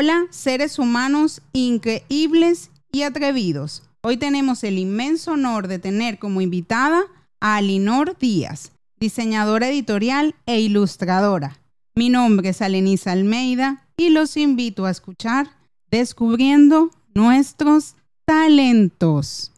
Hola, 0.00 0.28
seres 0.30 0.78
humanos 0.78 1.42
increíbles 1.52 2.70
y 2.92 3.02
atrevidos. 3.02 3.82
Hoy 4.00 4.16
tenemos 4.16 4.62
el 4.62 4.78
inmenso 4.78 5.32
honor 5.32 5.66
de 5.66 5.80
tener 5.80 6.20
como 6.20 6.40
invitada 6.40 7.02
a 7.40 7.56
Alinor 7.56 8.16
Díaz, 8.16 8.70
diseñadora 9.00 9.68
editorial 9.68 10.36
e 10.46 10.60
ilustradora. 10.60 11.58
Mi 11.96 12.10
nombre 12.10 12.50
es 12.50 12.62
Aleniza 12.62 13.10
Almeida 13.10 13.88
y 13.96 14.10
los 14.10 14.36
invito 14.36 14.86
a 14.86 14.92
escuchar 14.92 15.50
Descubriendo 15.90 16.92
nuestros 17.12 17.96
talentos. 18.24 19.50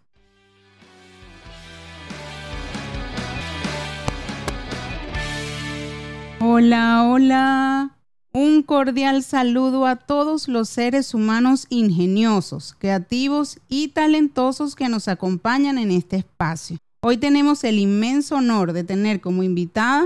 Hola, 6.40 7.04
hola. 7.04 7.99
Un 8.32 8.62
cordial 8.62 9.24
saludo 9.24 9.86
a 9.86 9.96
todos 9.96 10.46
los 10.46 10.68
seres 10.68 11.14
humanos 11.14 11.66
ingeniosos, 11.68 12.76
creativos 12.78 13.58
y 13.66 13.88
talentosos 13.88 14.76
que 14.76 14.88
nos 14.88 15.08
acompañan 15.08 15.78
en 15.78 15.90
este 15.90 16.18
espacio. 16.18 16.76
Hoy 17.02 17.16
tenemos 17.16 17.64
el 17.64 17.80
inmenso 17.80 18.36
honor 18.36 18.72
de 18.72 18.84
tener 18.84 19.20
como 19.20 19.42
invitada 19.42 20.04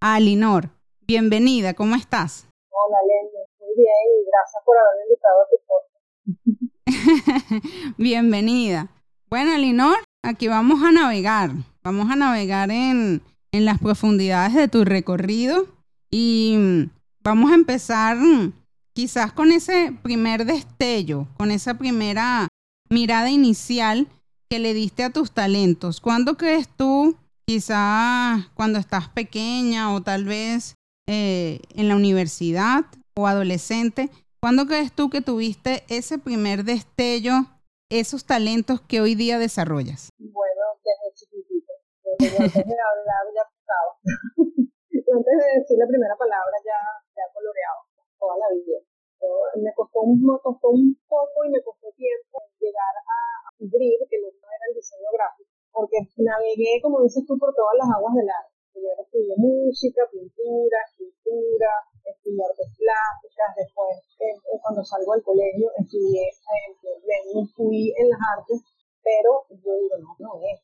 a 0.00 0.14
Alinor. 0.14 0.70
Bienvenida, 1.04 1.74
¿cómo 1.74 1.96
estás? 1.96 2.46
Hola, 2.70 2.98
Lenny. 3.08 3.42
Muy 3.58 3.74
bien 3.76 4.06
y 4.08 4.22
gracias 4.30 4.62
por 4.64 4.76
haberme 4.78 5.02
invitado 5.08 5.42
a 5.42 5.48
tu 5.50 5.56
podcast. 7.56 7.96
Bienvenida. 7.98 8.88
Bueno, 9.28 9.52
Alinor, 9.52 9.96
aquí 10.22 10.46
vamos 10.46 10.80
a 10.84 10.92
navegar. 10.92 11.50
Vamos 11.82 12.08
a 12.08 12.14
navegar 12.14 12.70
en, 12.70 13.20
en 13.50 13.64
las 13.64 13.80
profundidades 13.80 14.54
de 14.54 14.68
tu 14.68 14.84
recorrido 14.84 15.66
y 16.08 16.88
vamos 17.24 17.50
a 17.50 17.54
empezar 17.54 18.18
quizás 18.92 19.32
con 19.32 19.50
ese 19.50 19.96
primer 20.02 20.44
destello, 20.44 21.26
con 21.36 21.50
esa 21.50 21.74
primera 21.74 22.48
mirada 22.90 23.30
inicial 23.30 24.06
que 24.48 24.58
le 24.58 24.74
diste 24.74 25.02
a 25.02 25.10
tus 25.10 25.32
talentos. 25.32 26.00
¿Cuándo 26.00 26.36
crees 26.36 26.68
tú, 26.68 27.16
quizás 27.46 28.46
cuando 28.54 28.78
estás 28.78 29.08
pequeña 29.08 29.92
o 29.94 30.02
tal 30.02 30.26
vez 30.26 30.74
eh, 31.08 31.60
en 31.74 31.88
la 31.88 31.96
universidad 31.96 32.84
o 33.16 33.26
adolescente, 33.26 34.10
¿cuándo 34.40 34.66
crees 34.66 34.92
tú 34.92 35.08
que 35.08 35.22
tuviste 35.22 35.82
ese 35.88 36.18
primer 36.18 36.64
destello, 36.64 37.46
esos 37.90 38.26
talentos 38.26 38.80
que 38.82 39.00
hoy 39.00 39.14
día 39.14 39.38
desarrollas? 39.38 40.10
Bueno, 40.18 40.62
desde 40.84 41.14
chiquitito. 41.16 41.72
Desde 42.18 42.36
antes 42.36 42.54
de 42.54 42.60
hablar 42.60 43.24
ya 43.34 43.44
antes 45.14 45.34
de 45.38 45.60
decir 45.60 45.78
la 45.78 45.86
primera 45.86 46.16
palabra 46.16 46.56
ya 46.64 47.03
la 48.36 48.48
vida. 48.54 48.80
me, 49.56 49.72
costó, 49.74 50.04
me 50.04 50.38
costó 50.42 50.68
un 50.70 50.94
poco 51.08 51.44
y 51.46 51.50
me 51.50 51.62
costó 51.62 51.88
tiempo 51.96 52.42
llegar 52.60 52.94
a 53.00 53.18
descubrir 53.64 53.98
que 54.10 54.18
no 54.20 54.28
era 54.28 54.64
el 54.68 54.74
diseño 54.74 55.08
gráfico, 55.12 55.50
porque 55.72 55.96
navegué, 56.18 56.80
como 56.82 57.02
dices 57.02 57.24
tú, 57.26 57.38
por 57.38 57.54
todas 57.54 57.76
las 57.78 57.88
aguas 57.96 58.14
del 58.14 58.28
arte. 58.28 58.52
Primero 58.74 59.02
estudié 59.06 59.34
música, 59.38 60.02
pintura, 60.10 60.78
escritura, 60.90 61.72
estudié 62.04 62.42
artes 62.42 62.68
plásticas, 62.74 63.48
después 63.54 63.94
eh, 64.18 64.34
cuando 64.60 64.82
salgo 64.82 65.14
del 65.14 65.22
colegio 65.22 65.70
estudié, 65.78 66.26
eh, 66.26 67.46
fui 67.54 67.94
en 67.96 68.10
las 68.10 68.18
artes, 68.36 68.58
pero 68.98 69.46
yo 69.62 69.70
digo, 69.78 69.96
no, 70.02 70.10
no 70.18 70.30
es, 70.42 70.58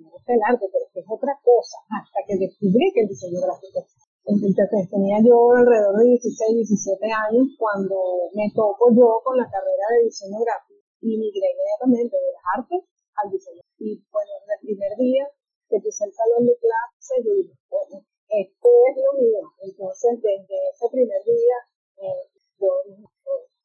me 0.00 0.08
gusta 0.08 0.32
el 0.32 0.40
arte, 0.40 0.66
pero 0.72 0.84
es 0.88 1.04
otra 1.04 1.36
cosa, 1.44 1.76
hasta 2.00 2.20
que 2.26 2.40
descubrí 2.40 2.92
que 2.94 3.04
el 3.04 3.08
diseño 3.08 3.40
gráfico 3.44 3.84
entonces 4.30 4.90
tenía 4.90 5.18
yo 5.26 5.34
alrededor 5.52 5.98
de 5.98 6.14
16, 6.14 6.68
17 6.68 7.02
años 7.10 7.50
cuando 7.58 8.30
me 8.34 8.46
toco 8.54 8.94
yo 8.94 9.20
con 9.24 9.36
la 9.36 9.50
carrera 9.50 9.84
de 9.96 10.06
diseño 10.06 10.38
gráfico 10.38 10.80
y 11.02 11.18
migré 11.18 11.50
inmediatamente 11.50 12.14
de 12.14 12.30
las 12.32 12.44
artes 12.56 12.80
al 13.18 13.30
diseño. 13.30 13.62
Y 13.78 13.98
bueno, 14.12 14.30
desde 14.40 14.54
el 14.54 14.60
primer 14.60 14.92
día 14.96 15.24
que 15.68 15.80
puse 15.80 16.04
el 16.04 16.12
salón 16.12 16.46
de 16.46 16.54
clase, 16.58 17.14
yo 17.24 17.32
dije, 17.34 17.54
bueno, 17.70 18.06
esto 18.30 18.68
es 18.90 18.94
lo 19.02 19.10
mío. 19.18 19.42
Entonces, 19.62 20.22
desde 20.22 20.56
ese 20.74 20.86
primer 20.90 21.22
día, 21.24 21.56
eh, 22.02 22.26
yo 22.58 22.70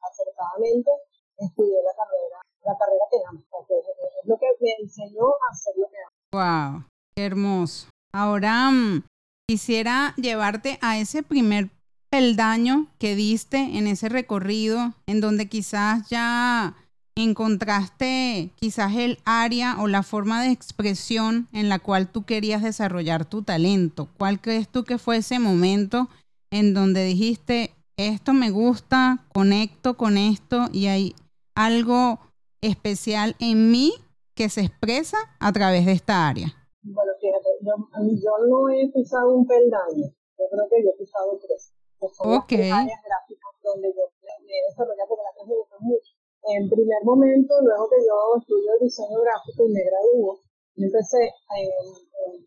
acertadamente 0.01 0.91
estudié 1.38 1.81
la 1.84 1.94
carrera, 1.94 2.38
la 2.63 2.78
carrera 2.78 3.06
que 3.12 3.19
amo, 3.28 3.41
porque 3.50 3.73
es 3.78 4.25
lo 4.25 4.38
que 4.38 4.47
me 4.62 4.72
enseñó 4.79 5.28
a 5.29 5.51
hacer 5.51 5.73
lo 5.78 5.88
que 5.89 5.97
amo. 5.97 6.16
Wow, 6.34 6.89
qué 7.16 7.25
hermoso. 7.25 7.89
Ahora, 8.13 8.72
mm, 8.72 9.03
Quisiera 9.47 10.16
llevarte 10.17 10.79
a 10.81 10.97
ese 10.97 11.22
primer 11.22 11.69
peldaño 12.09 12.88
que 12.97 13.16
diste 13.16 13.57
en 13.57 13.85
ese 13.85 14.09
recorrido, 14.09 14.95
en 15.06 15.22
donde 15.22 15.47
quizás 15.47 16.09
ya 16.09 16.75
encontraste 17.16 18.51
quizás 18.56 18.95
el 18.95 19.19
área 19.23 19.78
o 19.79 19.88
la 19.88 20.01
forma 20.01 20.41
de 20.41 20.51
expresión 20.51 21.47
en 21.53 21.69
la 21.69 21.78
cual 21.78 22.07
tú 22.07 22.25
querías 22.25 22.63
desarrollar 22.63 23.25
tu 23.25 23.44
talento. 23.44 24.09
¿Cuál 24.17 24.41
crees 24.41 24.67
tú 24.67 24.83
que 24.83 24.97
fue 24.97 25.17
ese 25.17 25.38
momento 25.38 26.09
en 26.51 26.73
donde 26.73 27.06
dijiste, 27.06 27.73
esto 27.97 28.33
me 28.33 28.50
gusta, 28.50 29.23
conecto 29.31 29.95
con 29.95 30.17
esto 30.17 30.69
y 30.73 30.88
hay 30.88 31.16
algo 31.53 32.19
especial 32.62 33.35
en 33.39 33.72
mí 33.72 33.94
que 34.33 34.50
se 34.50 34.62
expresa 34.62 35.17
a 35.39 35.51
través 35.53 35.85
de 35.85 35.91
esta 35.91 36.27
área? 36.27 36.64
Yo, 37.65 37.73
yo 37.97 38.33
no 38.45 38.69
he 38.69 38.85
pisado 38.93 39.33
un 39.33 39.47
peldaño, 39.47 40.05
yo 40.37 40.45
creo 40.53 40.65
que 40.69 40.85
yo 40.85 40.89
he 40.93 40.97
pisado 41.01 41.33
tres, 41.41 41.73
que 41.97 42.07
son 42.13 42.37
okay. 42.37 42.69
las 42.69 42.85
áreas 42.85 43.01
gráficas 43.01 43.51
donde 43.65 43.89
yo 43.89 44.05
me 44.21 44.53
he 44.53 44.61
desarrollado 44.69 45.09
porque 45.09 45.25
las 45.25 45.33
tres 45.33 45.47
me 45.49 45.57
gustan 45.57 45.81
mucho. 45.81 46.11
En 46.45 46.69
primer 46.69 47.01
momento, 47.01 47.57
luego 47.65 47.89
que 47.89 48.05
yo 48.05 48.37
estudio 48.37 48.69
diseño 48.77 49.17
gráfico 49.17 49.65
y 49.65 49.73
me 49.73 49.81
graduó, 49.81 50.45
empecé, 50.77 51.25
en, 51.57 51.73
en, 51.73 52.45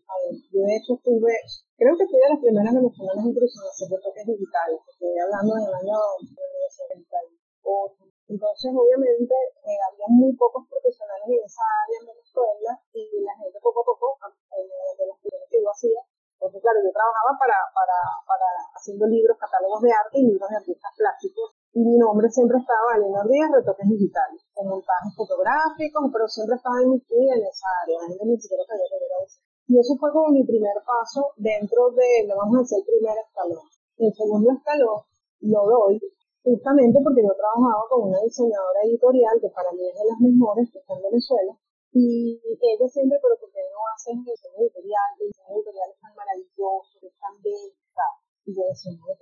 yo 0.55 0.61
de 0.63 0.75
hecho 0.79 0.95
estuve, 0.95 1.35
creo 1.75 1.99
que 1.99 2.07
fui 2.07 2.15
de 2.15 2.31
las 2.31 2.39
primeras 2.39 2.71
venezolanas 2.79 3.25
en 3.27 3.35
hacer 3.35 3.91
toques 3.91 4.23
digitales, 4.23 4.79
estoy 4.87 5.19
hablando 5.19 5.51
del 5.51 5.73
año 5.83 5.99
1978. 6.31 8.07
Entonces, 8.29 8.69
obviamente, 8.77 9.33
eh, 9.33 9.79
había 9.89 10.05
muy 10.07 10.31
pocos 10.37 10.61
profesionales 10.69 11.25
en 11.25 11.41
esa 11.41 11.65
área 11.65 11.97
en 11.97 12.05
Venezuela 12.13 12.71
y 12.93 13.03
la 13.25 13.33
gente 13.41 13.57
poco 13.57 13.81
a 13.81 13.85
poco, 13.89 14.18
hacía, 15.71 16.01
porque 16.39 16.59
claro, 16.59 16.79
yo 16.83 16.91
trabajaba 16.91 17.31
para, 17.35 17.57
para, 17.75 17.97
para 18.23 18.47
haciendo 18.73 19.05
libros, 19.07 19.37
catálogos 19.37 19.81
de 19.81 19.91
arte 19.91 20.17
y 20.19 20.27
libros 20.31 20.49
de 20.49 20.57
artistas 20.57 20.91
plásticos 20.95 21.59
y 21.73 21.85
mi 21.85 21.97
nombre 21.97 22.27
siempre 22.31 22.57
estaba 22.57 22.97
en 22.97 23.13
Díaz 23.13 23.51
Retoques 23.53 23.87
Digitales, 23.87 24.41
con 24.53 24.67
montajes 24.73 25.13
fotográficos, 25.13 26.09
pero 26.11 26.25
siempre 26.27 26.57
estaba 26.57 26.81
inmiscuida 26.81 27.35
en 27.37 27.45
esa 27.45 27.69
área, 27.85 27.99
ni 28.09 28.37
siquiera 28.41 28.65
sabía 28.65 28.89
que 28.89 29.05
era 29.05 29.19
eso. 29.21 29.37
Y 29.69 29.77
eso 29.77 29.93
fue 30.01 30.09
como 30.11 30.33
mi 30.33 30.43
primer 30.43 30.73
paso 30.81 31.29
dentro 31.37 31.91
de, 31.93 32.25
lo 32.25 32.41
vamos 32.41 32.57
a 32.57 32.61
decir, 32.65 32.81
el 32.81 32.89
primer 32.89 33.15
escalón. 33.21 33.69
El 34.01 34.11
segundo 34.15 34.49
escalón 34.49 35.05
lo 35.45 35.61
doy 35.69 36.01
justamente 36.41 36.97
porque 37.03 37.21
yo 37.21 37.35
trabajaba 37.37 37.85
con 37.85 38.09
una 38.09 38.19
diseñadora 38.25 38.81
editorial 38.89 39.37
que 39.37 39.53
para 39.53 39.69
mí 39.71 39.85
es 39.85 39.93
de 39.93 40.09
las 40.09 40.19
mejores 40.19 40.71
que 40.71 40.79
está 40.79 40.95
en 40.95 41.03
Venezuela 41.03 41.53
y 41.91 42.41
ella 42.41 42.87
siempre, 42.89 43.19
pero 43.21 43.37
porque 44.09 44.25
no 44.25 44.33
hacen 44.33 44.33
diseño 44.33 44.57
editorial, 44.65 45.09
el 45.19 45.27
diseño 45.27 45.53
editorial 45.55 45.89
es 45.93 45.99
tan 46.01 46.15
maravilloso, 46.15 46.93
es 47.01 47.15
tan 47.19 47.35
y 48.45 48.55
yo 48.55 48.63
decía, 48.65 48.91
no, 48.97 49.13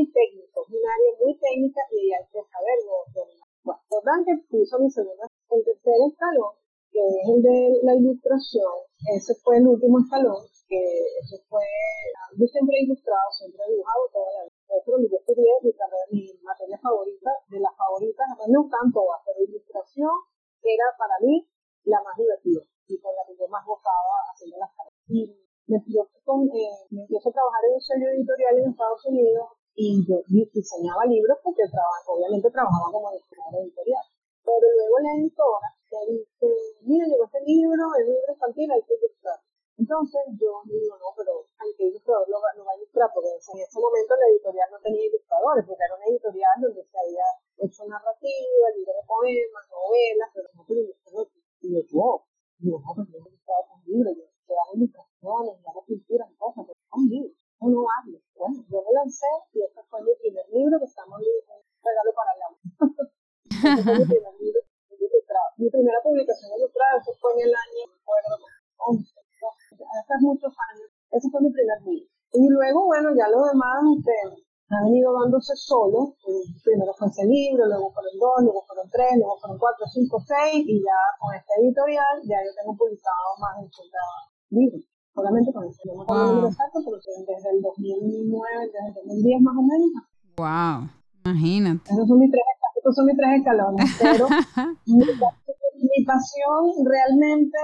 muy 0.00 0.08
técnico, 0.08 0.64
es 0.64 0.72
un 0.72 0.80
área 0.80 1.12
muy 1.20 1.36
técnica 1.36 1.80
y 1.92 2.08
hay 2.08 2.24
que 2.32 2.40
saberlo 2.48 3.04
Bueno, 3.64 3.80
total 3.88 4.24
que 4.24 4.32
puso 4.48 4.78
mi 4.80 4.90
segundo, 4.90 5.28
el 5.28 5.64
tercer 5.64 6.00
escalón, 6.08 6.56
que 6.88 7.04
es 7.04 7.26
el 7.28 7.42
de 7.44 7.80
la 7.84 7.94
ilustración, 7.94 8.88
ese 9.12 9.34
fue 9.44 9.58
el 9.58 9.68
último 9.68 10.00
escalón, 10.00 10.40
que 10.68 10.80
eso 11.20 11.36
fue, 11.52 11.66
yo 12.32 12.46
siempre 12.46 12.80
he 12.80 12.84
ilustrado, 12.88 13.28
siempre 13.36 13.60
he 13.68 13.72
dibujado 13.76 14.08
toda 14.12 14.32
la 14.32 14.42
vida. 14.48 14.56
Eso 14.70 14.96
lo 14.96 15.02
yo 15.02 15.18
estudié 15.18 15.52
me 18.48 18.58
gustaban 18.58 18.92
todas, 18.92 19.20
pero 19.26 19.44
ilustración 19.44 20.14
era 20.62 20.86
para 20.96 21.18
mí 21.20 21.44
la 21.84 22.00
más 22.02 22.16
divertida 22.16 22.62
y 22.86 22.98
con 23.02 23.12
la 23.16 23.26
que 23.26 23.36
yo 23.36 23.48
más 23.48 23.66
gozaba 23.66 24.14
haciendo 24.32 24.58
las 24.58 24.70
caras. 24.74 24.94
Y 25.08 25.26
me, 25.66 25.78
con, 26.24 26.46
eh, 26.54 26.86
me 26.90 27.02
empiezo 27.02 27.28
a 27.28 27.32
trabajar 27.32 27.62
en 27.66 27.74
un 27.74 27.80
sello 27.80 28.06
editorial 28.14 28.58
en 28.58 28.70
Estados 28.70 29.06
Unidos 29.06 29.59
y 29.80 30.04
yo 30.04 30.20
diseñaba 30.28 31.08
libros 31.08 31.40
porque 31.40 31.64
obviamente 31.64 32.52
trabajaba 32.52 32.92
como 32.92 33.16
diseñadora 33.16 33.64
editorial. 33.64 34.04
Pero 34.44 34.66
luego 34.76 34.96
la 35.00 35.12
editora 35.16 35.68
me 35.88 36.00
dice, 36.12 36.48
mira, 36.84 37.08
llegó 37.08 37.24
este 37.24 37.40
libro, 37.48 37.80
es 37.96 38.04
un 38.04 38.12
libro 38.12 38.32
infantil, 38.36 38.68
hay 38.76 38.84
que 38.84 38.94
ilustrar. 39.00 39.40
Entonces 39.80 40.20
yo 40.36 40.60
digo, 40.68 41.00
no, 41.00 41.08
pero 41.16 41.48
hay 41.56 41.72
que 41.80 41.88
ilustrador 41.88 42.28
lo, 42.28 42.36
lo 42.36 42.64
va 42.68 42.72
a 42.72 42.76
ilustrar, 42.76 43.08
porque 43.14 43.32
en 43.32 43.40
ese 43.40 43.80
momento 43.80 44.12
la 44.20 44.28
editorial 44.28 44.68
no 44.68 44.78
tenía 44.84 45.08
ilustradores, 45.08 45.64
porque 45.64 45.80
era 45.80 45.96
una 45.96 46.08
editorial 46.12 46.56
donde 46.60 46.84
se 46.84 46.96
había 47.00 47.26
hecho 47.64 47.88
narrativa, 47.88 48.64
libros 48.76 48.96
de 49.00 49.04
poemas, 49.08 49.64
novelas, 49.72 50.28
pero 50.36 50.48
no 50.52 50.60
pero 50.68 50.80
ilustrador. 50.84 51.24
Y 51.64 51.68
yo, 51.72 51.80
wow, 51.96 52.20
digo, 52.60 52.76
no, 52.84 52.90
pero 52.92 53.08
yo 53.08 53.16
he 53.16 53.28
ilustrado 53.32 53.64
con 53.64 53.80
libros, 53.88 54.12
yo 54.12 54.54
hago 54.60 54.72
ilustraciones, 54.76 55.54
y 55.56 55.64
hago 55.64 55.80
pinturas 55.88 56.28
y 56.28 56.36
cosas, 56.36 56.62
pero 56.68 56.80
son 56.84 57.02
libros, 57.08 57.32
no 57.64 57.80
hablo. 57.88 58.20
Bueno, 58.40 58.64
yo 58.72 58.80
me 58.80 58.92
lancé 58.96 59.28
y 59.52 59.60
este 59.60 59.84
fue 59.84 60.00
mi 60.00 60.16
primer 60.16 60.48
libro 60.48 60.80
que 60.80 60.88
estamos 60.88 61.20
un 61.20 61.60
regalo 61.84 62.10
para 62.16 62.32
el 62.32 62.40
este 63.60 63.82
fue 63.84 63.98
mi 64.00 64.08
primer 64.16 64.34
libro 64.40 64.60
ilustrado. 64.96 65.48
Mi 65.60 65.68
primera 65.68 66.00
publicación 66.00 66.48
ilustrada, 66.56 66.96
eso 67.04 67.12
fue 67.20 67.36
en 67.36 67.40
el 67.48 67.52
año, 67.52 67.82
recuerdo, 67.92 68.32
11 68.80 69.20
hace 69.44 70.14
muchos 70.24 70.52
años. 70.72 70.88
Ese 71.12 71.28
fue 71.28 71.40
mi 71.44 71.52
primer 71.52 71.84
libro. 71.84 72.08
Y 72.32 72.48
luego, 72.48 72.86
bueno, 72.86 73.12
ya 73.12 73.28
lo 73.28 73.44
demás 73.44 73.76
este, 73.92 74.40
ha 74.72 74.84
venido 74.84 75.12
dándose 75.20 75.52
solo. 75.56 76.16
Primero 76.64 76.94
fue 76.96 77.08
ese 77.08 77.28
libro, 77.28 77.66
luego 77.66 77.92
fueron 77.92 78.16
dos, 78.16 78.40
luego 78.40 78.64
fueron 78.64 78.88
tres, 78.88 79.20
luego 79.20 79.36
fueron 79.36 79.58
cuatro, 79.58 79.84
cinco, 79.92 80.16
seis, 80.24 80.64
y 80.64 80.80
ya 80.80 80.96
con 81.20 81.34
esta 81.34 81.52
editorial 81.60 82.24
ya 82.24 82.40
yo 82.40 82.56
tengo 82.56 82.72
publicado 82.72 83.36
más 83.36 83.60
de 83.60 83.68
80 83.68 83.98
libros. 84.50 84.89
Solamente 85.20 85.52
con 85.52 85.68
no 85.68 85.94
me 85.96 86.02
acuerdo 86.02 86.24
el 86.24 86.28
número 86.32 86.48
exacto, 86.48 86.80
pero 86.80 86.96
desde 86.96 87.50
el 87.52 87.60
2009, 87.60 88.72
desde 88.72 88.88
el 88.88 88.94
2010 89.20 89.42
más 89.42 89.56
o 89.56 89.62
menos. 89.68 89.90
Wow, 90.40 90.88
imagínate. 91.28 91.92
Esos 91.92 92.08
son 92.08 92.18
mis 92.18 92.30
tres, 92.32 92.40
esos 92.80 92.94
son 92.96 93.04
mis 93.04 93.16
tres 93.20 93.30
escalones, 93.36 93.84
pero 94.00 94.24
mi 94.88 96.04
pasión 96.08 96.62
realmente 96.88 97.58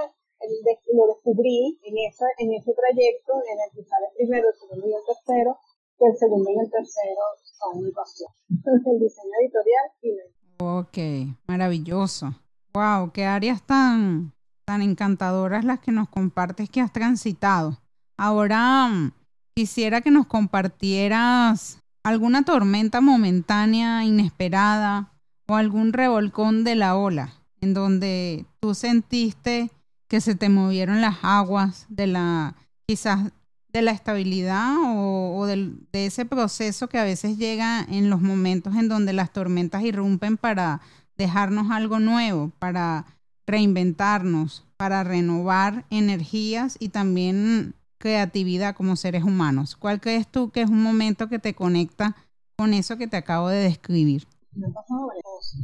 lo 0.93 1.07
descubrí 1.07 1.79
en 1.81 1.97
ese, 1.97 2.25
en 2.37 2.53
ese 2.53 2.73
trayecto 2.77 3.33
en 3.41 3.57
el 3.57 3.69
que 3.73 3.89
sale 3.89 4.05
el 4.05 4.13
primero, 4.21 4.49
el 4.53 4.59
segundo 4.61 4.85
y 4.85 4.93
el 4.93 5.01
tercero, 5.01 5.57
que 5.97 6.05
el 6.05 6.17
segundo 6.17 6.49
y 6.53 6.59
el 6.61 6.69
tercero 6.69 7.23
son 7.57 7.81
mi 7.81 7.91
pasión. 7.91 8.29
el 8.85 8.99
diseño 9.01 9.33
editorial 9.41 9.87
y 10.05 10.13
Ok, 10.61 11.37
maravilloso. 11.47 12.37
Wow, 12.73 13.11
qué 13.11 13.25
áreas 13.25 13.65
tan, 13.65 14.36
tan 14.67 14.81
encantadoras 14.81 15.63
las 15.63 15.79
que 15.79 15.93
nos 15.93 16.09
compartes 16.09 16.69
que 16.69 16.81
has 16.81 16.91
transitado. 16.91 17.79
Ahora 18.17 18.89
mm, 18.89 19.13
quisiera 19.55 20.01
que 20.01 20.11
nos 20.11 20.27
compartieras 20.27 21.79
alguna 22.03 22.43
tormenta 22.43 22.99
momentánea, 22.99 24.03
inesperada 24.03 25.13
o 25.47 25.55
algún 25.55 25.93
revolcón 25.93 26.65
de 26.65 26.75
la 26.75 26.97
ola 26.97 27.31
en 27.61 27.73
donde 27.73 28.45
tú 28.59 28.75
sentiste 28.75 29.71
que 30.09 30.19
se 30.19 30.35
te 30.35 30.49
movieron 30.49 30.99
las 30.99 31.17
aguas 31.21 31.85
de 31.87 32.07
la, 32.07 32.55
quizás 32.85 33.31
de 33.69 33.81
la 33.81 33.91
estabilidad 33.91 34.75
o, 34.83 35.45
de 35.45 36.05
ese 36.05 36.25
proceso 36.25 36.89
que 36.89 36.99
a 36.99 37.03
veces 37.05 37.37
llega 37.37 37.85
en 37.87 38.09
los 38.09 38.21
momentos 38.21 38.75
en 38.75 38.89
donde 38.89 39.13
las 39.13 39.31
tormentas 39.31 39.83
irrumpen 39.83 40.35
para 40.35 40.81
dejarnos 41.17 41.71
algo 41.71 41.99
nuevo, 41.99 42.51
para 42.59 43.05
reinventarnos, 43.47 44.65
para 44.77 45.03
renovar 45.03 45.85
energías 45.89 46.77
y 46.79 46.89
también 46.89 47.73
creatividad 47.97 48.75
como 48.75 48.95
seres 48.95 49.23
humanos. 49.23 49.75
¿Cuál 49.75 49.99
crees 49.99 50.27
tú 50.27 50.51
que 50.51 50.61
es 50.61 50.69
un 50.69 50.83
momento 50.83 51.29
que 51.29 51.39
te 51.39 51.55
conecta 51.55 52.15
con 52.55 52.73
eso 52.73 52.97
que 52.97 53.07
te 53.07 53.17
acabo 53.17 53.49
de 53.49 53.63
describir? 53.63 54.27
Me 54.53 54.67
han 54.67 54.73
pasado 54.73 55.07
varias 55.07 55.23
cosas, 55.23 55.61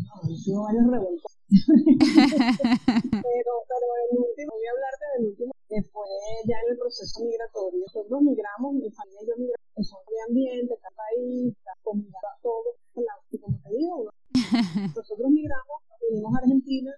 ¿no? 0.47 0.63
varios 0.63 1.21
pero, 1.53 3.53
pero 3.69 3.85
el 4.09 4.17
último, 4.17 4.57
voy 4.57 4.65
a 4.65 4.73
hablarte 4.73 5.05
del 5.17 5.29
último, 5.29 5.53
que 5.69 5.77
fue 5.93 6.09
ya 6.49 6.57
en 6.65 6.71
el 6.71 6.77
proceso 6.77 7.21
migratorio. 7.21 7.79
Nosotros 7.85 8.21
migramos, 8.21 8.73
mi 8.73 8.89
familia 8.89 9.21
y 9.21 9.27
yo 9.27 9.35
migramos, 9.37 9.77
en 9.77 9.83
zona 9.83 10.09
de 10.09 10.21
ambiente, 10.29 10.73
cada 10.81 10.95
país, 10.95 11.53
comida, 11.83 12.17
todo. 12.41 12.73
Y 13.29 13.37
como 13.37 13.59
te 13.61 13.69
digo, 13.69 14.09
nosotros 14.97 15.29
migramos, 15.29 15.77
vinimos 16.09 16.33
a 16.33 16.39
Argentina 16.39 16.89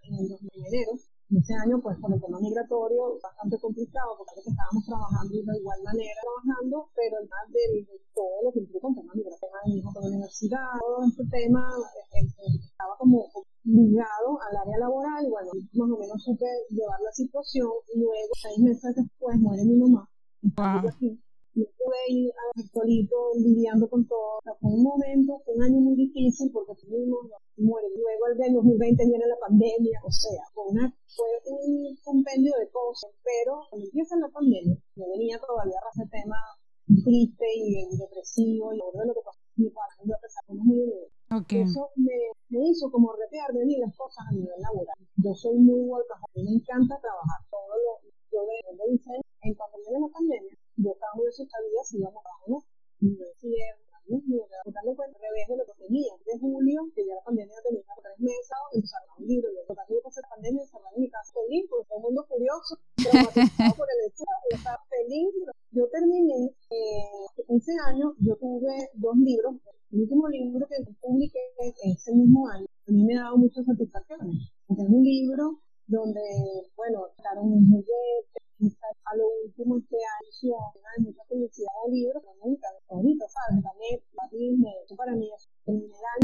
en 0.68 0.74
el 0.74 0.86
2000 0.86 0.86
enero, 0.86 0.92
ese 1.26 1.54
año, 1.58 1.82
pues, 1.82 1.98
con 2.00 2.14
el 2.14 2.22
tema 2.22 2.40
migratorio, 2.40 3.18
bastante 3.22 3.58
complicado, 3.58 4.14
porque 4.18 4.46
estábamos 4.46 4.86
trabajando 4.86 5.34
de 5.34 5.58
igual 5.58 5.80
manera, 5.84 6.22
trabajando, 6.22 6.90
pero 6.96 7.18
más 7.26 7.46
de, 7.50 7.86
todo 8.14 8.46
lo 8.46 8.52
que 8.54 8.60
implica 8.60 8.88
un 8.88 8.96
tema 8.96 9.14
migratorio, 9.14 9.58
mi 9.66 9.80
hijo 9.80 9.90
con 9.92 10.04
la 10.04 10.10
universidad, 10.10 10.70
todo 10.80 11.04
este 11.10 11.26
tema 11.28 11.66
eh, 12.14 12.22
eh, 12.22 12.60
estaba 12.62 12.96
como 12.98 13.26
ligado 13.64 14.38
al 14.42 14.56
área 14.56 14.78
laboral, 14.78 15.26
y 15.26 15.30
bueno, 15.30 15.50
más 15.74 15.90
o 15.92 15.98
menos 15.98 16.24
supe 16.24 16.46
llevar 16.70 17.00
la 17.02 17.12
situación, 17.12 17.74
y 17.94 18.00
luego, 18.00 18.32
seis 18.38 18.60
meses 18.60 18.96
después, 18.96 19.36
muere 19.40 19.66
mi 19.66 19.76
mamá, 19.76 20.08
wow. 20.56 20.88
aquí, 20.88 21.20
yo 21.56 21.64
pude 21.80 22.02
ir 22.10 22.32
solito 22.74 23.16
lidiando 23.40 23.88
con 23.90 24.06
todo. 24.06 24.40
O 24.40 24.42
sea, 24.44 24.54
fue 24.60 24.72
un 24.72 24.84
momento, 24.84 25.42
fue 25.46 25.56
un 25.56 25.64
año 25.64 25.80
muy 25.80 25.96
difícil 25.96 26.52
porque 26.52 26.76
tuvimos, 26.76 27.32
muere. 27.58 27.88
Luego 27.96 28.28
el 28.28 28.54
2020 28.54 29.06
viene 29.06 29.28
la 29.28 29.40
pandemia, 29.40 30.00
o 30.04 30.12
sea, 30.12 30.44
fue, 30.54 30.66
una, 30.68 30.92
fue 31.08 31.30
un 31.46 31.96
compendio 32.04 32.54
de 32.60 32.70
cosas. 32.70 33.12
Pero 33.24 33.62
cuando 33.70 33.86
empieza 33.88 34.16
la 34.18 34.30
pandemia, 34.30 34.78
yo 34.96 35.04
venía 35.10 35.40
todavía 35.40 35.80
a 35.80 35.90
ese 35.94 36.08
tema 36.10 36.38
triste 36.86 37.46
y 37.56 37.98
depresivo 37.98 38.74
y 38.74 38.80
todo 38.80 39.06
lo 39.06 39.14
que 39.14 39.26
pasó 39.26 39.40
mi 39.56 39.70
padre, 39.70 40.06
yo 40.06 40.14
a 40.16 40.22
pesar 40.22 40.44
de 40.48 40.54
muy 40.54 40.86
bien. 40.86 41.10
Okay. 41.32 41.62
Eso 41.64 41.90
me, 41.96 42.18
me, 42.50 42.70
hizo 42.70 42.92
como 42.92 43.12
repear 43.14 43.50
de 43.52 43.66
mí 43.66 43.78
las 43.78 43.96
cosas 43.96 44.26
a 44.30 44.34
nivel 44.36 44.60
laboral. 44.62 44.96
Yo 45.18 45.34
soy 45.34 45.58
muy 45.58 45.82
workaholic, 45.82 46.44
me 46.46 46.60
encanta 46.60 47.00
trabajar. 47.00 47.40
Todo 47.50 47.74
lo, 47.74 47.92
yo 48.32 48.46
de, 48.46 48.58
de 48.78 48.86
diseño, 48.92 49.26
en 49.42 49.54
cuando 49.56 49.78
viene 49.80 50.00
la 50.06 50.12
pandemia, 50.14 50.56
yo 50.78 50.92
estaba 50.92 51.14
muy 51.16 51.28
asustada 51.28 51.64
si 51.84 51.98
íbamos 51.98 52.24
a 52.26 52.34
uno 52.46 52.60
y 53.00 53.08
me 53.16 53.26
decía, 53.26 53.66
Dios 54.06 54.22
mío, 54.26 54.44
me 54.46 54.72
darle 54.72 54.96
cuenta 54.96 55.18
al 55.18 55.24
revés 55.24 55.48
de 55.50 55.58
lo 55.58 55.66
que 55.66 55.76
tenía. 55.82 56.14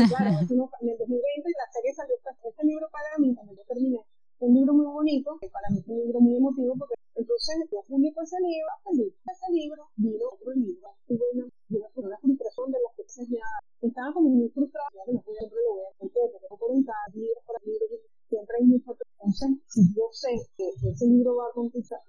Claro, 0.08 0.29
en 0.29 0.89
el 0.89 0.98
2020 0.98 1.50
la 1.51 1.67
serie 1.72 1.93
salió, 1.93 2.15
este 2.15 2.63
libro 2.65 2.88
para 2.91 3.17
mí, 3.20 3.36
cuando 3.36 3.53
yo 3.53 3.63
terminé, 3.67 4.00
un 4.39 4.53
libro 4.55 4.74
muy 4.74 4.86
bonito, 4.86 5.38
que 5.39 5.50
para 5.50 5.70
mí 5.70 5.81
fue 5.86 5.96
un 5.96 6.01
libro 6.01 6.20
muy 6.22 6.36
emotivo, 6.38 6.74
porque 6.77 6.96
entonces 7.13 7.55
yo 7.72 7.84
publico 7.86 8.22
ese 8.22 8.38
libro, 8.41 8.72
feliz, 8.84 9.13
ese 9.22 9.48
libro, 9.53 9.86
vino 9.96 10.25
otro 10.34 10.51
libro, 10.53 10.89
tuve 11.05 11.25
una, 11.34 11.46
una 11.70 12.17
frustración 12.17 12.72
de 12.72 12.79
las 12.81 12.93
que 12.98 13.05
ya 13.29 13.50
estaba 13.81 14.13
como 14.13 14.29
muy 14.29 14.50
frustrada, 14.50 14.89
ya 14.98 15.13
no 15.13 15.22
podía 15.22 15.46
lo 15.46 15.75
ver, 15.77 15.93
porque 16.00 16.20
tengo 16.41 16.58
por 16.58 16.72
un 16.72 16.81
libros 17.13 17.43
por 17.46 17.55
libros, 17.62 18.01
siempre 18.29 18.55
hay 18.58 18.65
mucho, 18.65 18.98
entonces, 19.22 19.62
si 19.70 19.81
yo 19.93 20.10
sé 20.12 20.34
que 20.58 20.65
ese 20.89 21.05
libro 21.05 21.36
va 21.36 21.46
a 21.46 21.53
conquistar, 21.53 22.00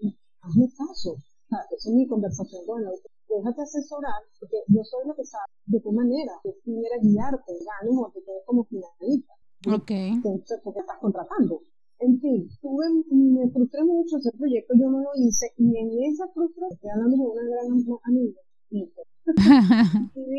hazme 0.40 0.66
caso. 0.72 1.12
O 1.12 1.48
sea, 1.48 1.60
esa 1.70 1.90
es 1.90 1.94
mi 1.94 2.08
conversación 2.08 2.64
con 2.64 2.80
el 2.80 2.88
autor. 2.88 3.10
Déjate 3.28 3.62
asesorar, 3.62 4.22
porque 4.40 4.56
yo 4.68 4.82
soy 4.82 5.06
la 5.06 5.14
que 5.14 5.24
sabe 5.24 5.52
de 5.72 5.80
qué 5.80 5.90
manera 5.90 6.32
yo 6.44 6.52
quiera 6.62 6.96
guiarte, 7.00 7.52
ganes 7.56 7.96
o 7.96 8.12
te 8.12 8.20
quedes 8.20 8.44
como 8.44 8.64
finalista. 8.64 9.32
Ok. 9.72 9.90
Entonces, 9.90 10.60
porque 10.62 10.80
estás 10.80 10.98
contratando. 11.00 11.62
En 11.98 12.20
fin, 12.20 12.48
tuve, 12.60 12.84
me 13.10 13.48
frustré 13.50 13.82
mucho 13.84 14.18
ese 14.18 14.32
proyecto, 14.36 14.74
yo 14.74 14.90
no 14.90 15.00
lo 15.00 15.12
hice, 15.14 15.46
y 15.56 15.70
en 15.78 15.86
esa 16.10 16.26
frustración, 16.34 16.74
estoy 16.74 16.90
hablando 16.90 17.16
con 17.16 17.30
una 17.30 17.46
gran 17.46 17.70
amiga, 17.70 18.40
y 18.70 18.82
me 18.82 18.86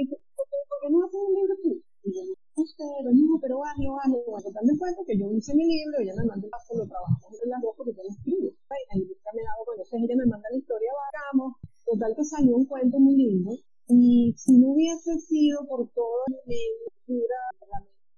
dice, 0.04 0.16
¿por 0.36 0.78
qué 0.84 0.88
no 0.92 1.06
haces 1.06 1.22
un 1.24 1.34
libro 1.34 1.56
tú? 1.64 1.72
Y 2.04 2.12
yo, 2.12 2.20
usted, 2.60 2.84
no, 3.16 3.40
pero 3.40 3.64
hazlo, 3.64 3.96
hazlo. 3.96 4.20
Bueno, 4.28 4.44
total 4.44 4.66
de 4.68 4.76
cuenta 4.78 5.00
que 5.08 5.16
yo 5.16 5.32
hice 5.32 5.56
mi 5.56 5.64
libro, 5.64 6.04
ella 6.04 6.12
me 6.20 6.28
mandó 6.28 6.48
el 6.48 6.52
paso, 6.52 6.76
lo 6.76 6.84
trabajamos 6.84 7.32
entre 7.32 7.48
las 7.48 7.62
dos 7.64 7.74
porque 7.80 7.96
yo 7.96 8.04
lo 8.04 8.12
escribo. 8.12 8.52
Ahí 8.92 9.08
me 9.08 9.42
dado 9.48 9.64
con 9.64 9.80
eso, 9.80 9.96
ella 9.96 10.16
me 10.20 10.28
manda 10.28 10.52
la 10.52 10.60
historia, 10.60 10.92
vamos. 11.32 11.56
Total 11.88 12.12
que 12.12 12.24
salió 12.28 12.58
un 12.60 12.66
cuento 12.68 13.00
muy 13.00 13.16
lindo. 13.16 13.56
Y 13.94 14.34
si 14.38 14.58
no 14.58 14.74
hubiese 14.74 15.14
sido 15.22 15.62
por 15.70 15.86
todo 15.94 16.26
mi 16.48 16.58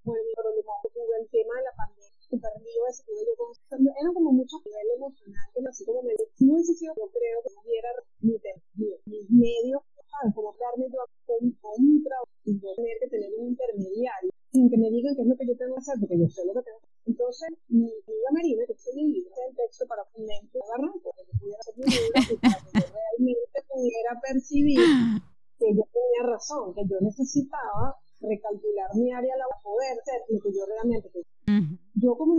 por 0.05 0.15
el 0.15 0.29
problema 0.37 0.71
que 0.85 0.89
tuve, 0.95 1.19
el 1.19 1.27
tema 1.27 1.51
de 1.59 1.63
la 1.67 1.75
pandemia, 1.75 2.15
super 2.23 2.53
lío 2.63 2.87
ese 2.87 3.03
tuve 3.03 3.27
yo 3.27 3.35
con... 3.35 3.51
Era 3.83 4.09
como 4.13 4.31
mucho 4.31 4.55
a 4.55 4.63
nivel 4.63 4.87
emocional, 4.95 5.47
que 5.51 5.59
así 5.67 5.83
como 5.83 5.99
me 6.03 6.13
si 6.15 6.45
no 6.45 6.53
hubiese 6.53 6.73
sido, 6.79 6.93
yo 6.95 7.11
creo 7.11 7.37
que 7.43 7.51
no 7.51 7.59
hubiera 7.65 7.91
ni, 8.23 8.39
mis 9.03 9.27
medios, 9.27 9.81
¿sabes? 10.07 10.31
Como 10.31 10.55
darme 10.55 10.87
yo 10.87 11.03
contra 11.25 12.15
y 12.45 12.55
yo 12.55 12.69
tener 12.71 12.95
que 13.01 13.09
tener 13.09 13.31
un 13.35 13.51
intermediario 13.51 14.31
sin 14.53 14.69
que 14.69 14.77
me 14.77 14.87
digan 14.87 15.11
qué 15.17 15.21
es 15.23 15.27
lo 15.27 15.35
que 15.35 15.47
yo 15.47 15.57
tengo 15.57 15.75
que 15.75 15.81
hacer, 15.83 15.95
porque 15.99 16.15
yo 16.15 16.27
sé 16.31 16.45
lo 16.47 16.53
que 16.55 16.63
tengo 16.63 16.79
que 16.79 16.87
hacer. 16.87 17.03
Entonces, 17.11 17.49
mi 17.67 17.91
amiga 17.91 18.29
Marina, 18.31 18.63
que 18.63 18.77
se 18.79 18.95
libro, 18.95 19.27
el 19.35 19.55
texto 19.57 19.83
para 19.89 20.07
un 20.15 20.23
mente 20.23 20.55
agarrar, 20.55 20.95
porque 21.03 21.27
yo 21.27 21.33
pudiera 21.35 21.59
hacer 21.59 21.75
mi 21.75 21.89
libro, 21.91 22.15
y 22.23 22.37
que 22.39 22.85
realmente 22.87 23.57
pudiera 23.67 24.11
percibir 24.21 24.79
tenía 26.15 26.31
razón, 26.31 26.73
que 26.73 26.83
yo 26.87 26.97
necesitaba 27.01 27.95
recalcular 28.21 28.89
mi 28.95 29.11
área 29.11 29.33
para 29.35 29.61
poder 29.63 29.99
hacer 29.99 30.21
lo 30.29 30.39
que 30.39 30.51
yo 30.51 30.63
realmente 30.65 31.09
quería. 31.11 31.77
Yo 31.95 32.17
como 32.17 32.35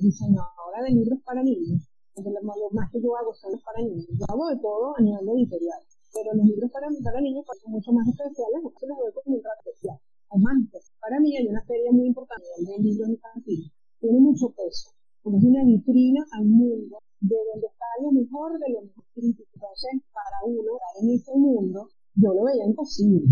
diseñadora 0.00 0.82
de 0.84 0.90
libros 0.90 1.20
para 1.24 1.42
niños, 1.42 1.88
lo 2.16 2.70
más 2.72 2.90
que 2.90 3.00
yo 3.00 3.16
hago 3.16 3.32
son 3.34 3.52
los 3.52 3.62
para 3.62 3.80
niños. 3.82 4.06
Yo 4.08 4.24
hago 4.28 4.48
de 4.48 4.56
todo 4.60 4.94
a 4.96 5.00
nivel 5.00 5.28
editorial, 5.36 5.80
pero 6.12 6.32
los 6.34 6.46
libros 6.46 6.70
para, 6.70 6.88
para 7.04 7.20
niños 7.20 7.44
son 7.44 7.72
mucho 7.72 7.92
más 7.92 8.08
especiales, 8.08 8.60
porque 8.62 8.86
los 8.86 8.98
veo 8.98 9.12
como 9.12 9.36
un 9.36 9.42
trato 9.42 9.60
especial. 9.66 9.98
Además, 10.30 10.56
para 11.00 11.20
mí 11.20 11.36
hay 11.36 11.46
una 11.46 11.62
feria 11.64 11.92
muy 11.92 12.06
importante 12.08 12.46
de 12.58 12.78
libros 12.82 13.08
infantiles. 13.08 13.72
Tiene 14.00 14.20
mucho 14.20 14.48
peso, 14.50 14.92
porque 15.22 15.38
es 15.38 15.44
una 15.44 15.64
vitrina 15.64 16.24
al 16.32 16.44
mundo 16.46 16.98
de 17.20 17.36
donde 17.52 17.66
está 17.66 17.86
lo 18.02 18.12
mejor 18.12 18.58
de 18.58 18.68
lo 18.72 18.80
mejor 18.82 19.04
crítico. 19.14 19.48
Entonces, 19.54 19.90
para 20.12 20.38
uno, 20.44 20.76
estar 20.76 20.94
en 21.02 21.10
ese 21.10 21.32
mundo, 21.36 21.88
yo 22.16 22.34
lo 22.34 22.44
veía 22.44 22.64
imposible, 22.64 23.26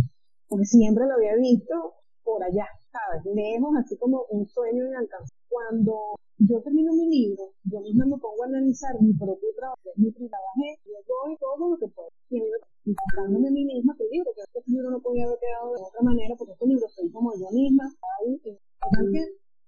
porque 0.48 0.64
siempre 0.64 1.06
lo 1.06 1.14
había 1.14 1.36
visto 1.36 1.94
por 2.22 2.42
allá, 2.42 2.66
¿sabes? 2.92 3.24
Lejos, 3.34 3.72
así 3.78 3.96
como 3.96 4.24
un 4.30 4.46
sueño 4.46 4.86
inalcanzable. 4.86 5.44
Cuando 5.48 6.16
yo 6.38 6.60
termino 6.62 6.92
mi 6.92 7.06
libro, 7.08 7.52
yo 7.64 7.80
misma 7.80 8.06
me 8.06 8.18
pongo 8.18 8.42
a 8.42 8.46
analizar 8.46 8.90
mi 9.00 9.12
propio 9.14 9.48
trabajo, 9.56 9.88
mi 9.96 10.10
trabajo, 10.10 10.60
yo 10.84 10.98
doy 11.08 11.36
todo 11.38 11.70
lo 11.70 11.76
que 11.78 11.88
puedo. 11.88 12.10
Y 12.30 12.90
encontrándome 12.90 13.48
a 13.48 13.52
mí 13.52 13.64
misma 13.64 13.94
que 13.96 14.04
libro, 14.10 14.32
que 14.34 14.42
este 14.42 14.70
libro 14.70 14.90
no 14.90 15.00
podía 15.00 15.24
haber 15.24 15.38
quedado 15.38 15.72
de 15.74 15.82
otra 15.82 16.02
manera, 16.02 16.34
porque 16.36 16.52
este 16.52 16.66
libro 16.66 16.88
soy 16.88 17.10
como 17.12 17.32
yo 17.38 17.48
misma, 17.52 17.84
ahí, 18.18 18.40
que 18.42 18.58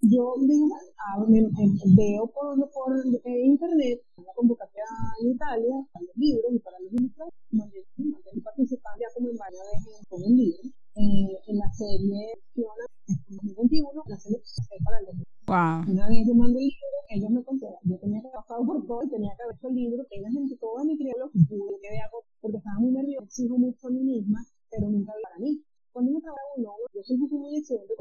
yo 0.03 0.35
digo, 0.47 0.77
ah, 0.99 1.25
me, 1.27 1.41
veo 1.97 2.27
por, 2.29 2.55
por 2.71 2.93
internet 3.25 4.01
una 4.17 4.33
convocatoria 4.35 4.85
en 5.23 5.31
Italia 5.31 5.75
libros 6.17 6.53
Wow. 15.47 15.87
Una 15.87 16.11
vez 16.11 16.27
yo 16.27 16.35
mandé 16.35 16.59
el 16.59 16.67
libro, 16.67 16.99
ellos 17.09 17.31
me 17.31 17.45
contaron, 17.45 17.79
yo 17.87 17.97
tenía 18.03 18.21
que 18.21 18.35
pasar 18.35 18.59
por 18.67 18.83
todo 18.83 18.99
y 19.05 19.09
tenía 19.09 19.31
que 19.39 19.43
haber 19.47 19.55
hecho 19.55 19.69
el 19.69 19.75
libro, 19.79 20.03
que 20.11 20.21
la 20.21 20.31
gente, 20.31 20.57
toda 20.59 20.83
mi 20.83 20.99
criado, 20.99 21.31
pude 21.31 21.79
que 21.79 21.89
hago, 22.03 22.19
porque 22.43 22.59
estaba 22.59 22.81
muy 22.81 22.91
nerviosa, 22.91 23.25
exijo 23.27 23.57
mucho 23.57 23.87
a 23.87 23.91
mí 23.91 24.03
misma, 24.03 24.43
pero 24.71 24.91
nunca 24.91 25.15
para 25.23 25.39
mí. 25.39 25.63
Cuando 25.93 26.11
uno 26.11 26.21
trabaja 26.21 26.51
un 26.57 26.65
logro, 26.65 26.85
yo 26.93 27.03
siempre 27.07 27.29
fui 27.31 27.39
muy 27.39 27.57
exigente, 27.63 27.95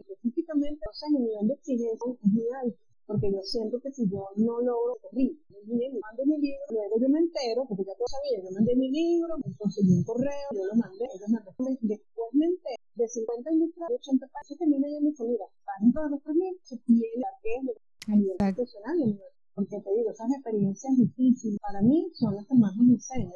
específicamente, 0.00 0.80
o 0.80 0.94
sea, 0.96 1.08
el 1.12 1.24
nivel 1.28 1.48
de 1.48 1.54
exigencia 1.60 2.08
es 2.08 2.32
muy 2.32 2.48
alto, 2.56 2.78
porque 3.04 3.32
yo 3.32 3.42
siento 3.42 3.80
que 3.80 3.92
si 3.92 4.08
yo 4.08 4.24
no 4.36 4.60
logro, 4.64 4.96
corrí, 5.04 5.36
bien, 5.68 5.92
mando 6.00 6.24
mi 6.24 6.40
libro, 6.40 6.64
luego 6.72 6.96
yo 7.00 7.08
me 7.08 7.20
entero, 7.20 7.68
porque 7.68 7.84
ya 7.84 7.92
todo 8.00 8.08
sabía, 8.08 8.40
yo 8.40 8.50
mandé 8.56 8.74
mi 8.76 8.88
libro, 8.88 9.36
me 9.44 9.52
conseguí 9.56 9.92
un 9.92 10.04
correo, 10.04 10.48
yo 10.56 10.64
lo 10.64 10.74
mandé, 10.74 11.07
nivel 18.50 18.54
profesional, 18.54 19.20
porque 19.54 19.80
te 19.80 19.90
digo, 19.94 20.10
esas 20.10 20.30
experiencias 20.30 20.96
difíciles 20.96 21.58
para 21.60 21.82
mí 21.82 22.10
son 22.14 22.36
las 22.36 22.46
que 22.46 22.54
más 22.54 22.76
me 22.76 22.94
enseñan. 22.94 23.32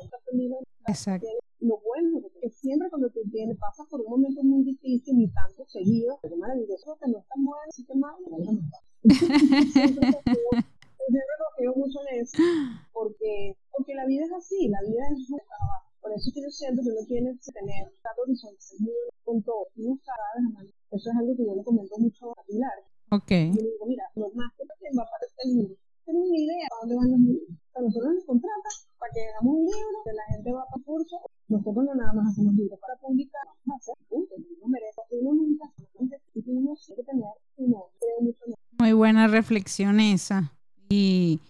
Exacto. 0.87 1.26
Lo 1.61 1.78
bueno 1.87 2.19
es 2.26 2.33
que 2.40 2.50
siempre 2.50 2.90
cuando 2.90 3.11
te 3.11 3.21
viene, 3.25 3.54
pasas 3.54 3.87
por 3.88 4.00
un 4.00 4.11
momento 4.11 4.42
muy 4.42 4.64
difícil 4.64 5.21
y 5.21 5.28
tanto 5.28 5.64
seguido, 5.66 6.19
es 6.23 6.37
maravilloso 6.37 6.97
que 7.00 7.11
no 7.11 7.19
es 7.19 7.26
tan 7.28 7.45
bueno, 7.45 7.62
así 7.69 7.85
que 7.85 7.95
mal, 7.95 8.14
no 8.31 8.38
es 8.38 8.47
siempre 11.12 11.35
confío 11.38 11.75
mucho 11.75 11.99
en 12.09 12.23
eso, 12.23 12.38
porque, 12.92 13.57
porque 13.71 13.95
la 13.95 14.07
vida 14.07 14.25
es 14.25 14.33
así, 14.33 14.69
la 14.69 14.81
vida 14.83 15.02
es 15.11 15.31
un 15.31 15.38
trabajo. 15.38 15.90
Por 16.00 16.12
eso 16.12 16.31
que 16.35 16.42
yo 16.42 16.50
siento 16.50 16.83
que 16.83 16.90
uno 16.90 17.07
tiene 17.07 17.31
que 17.38 17.52
tener 17.52 17.92
cada 18.02 18.16
horizonte 18.26 18.59
con 19.23 19.42
todo, 19.42 19.66
no 19.76 19.97
sabe 20.02 20.71
Eso 20.90 21.11
es 21.11 21.16
algo 21.16 21.37
que 21.37 21.47
yo 21.47 21.54
le 21.54 21.62
comento 21.62 21.97
mucho 21.99 22.31
a 22.33 22.42
Pilar. 22.45 22.78
Ok. 23.12 23.31
Y 23.31 23.72
buena 39.23 39.29
reflexión 39.29 40.00
esa. 40.00 40.52
Y 40.88 41.41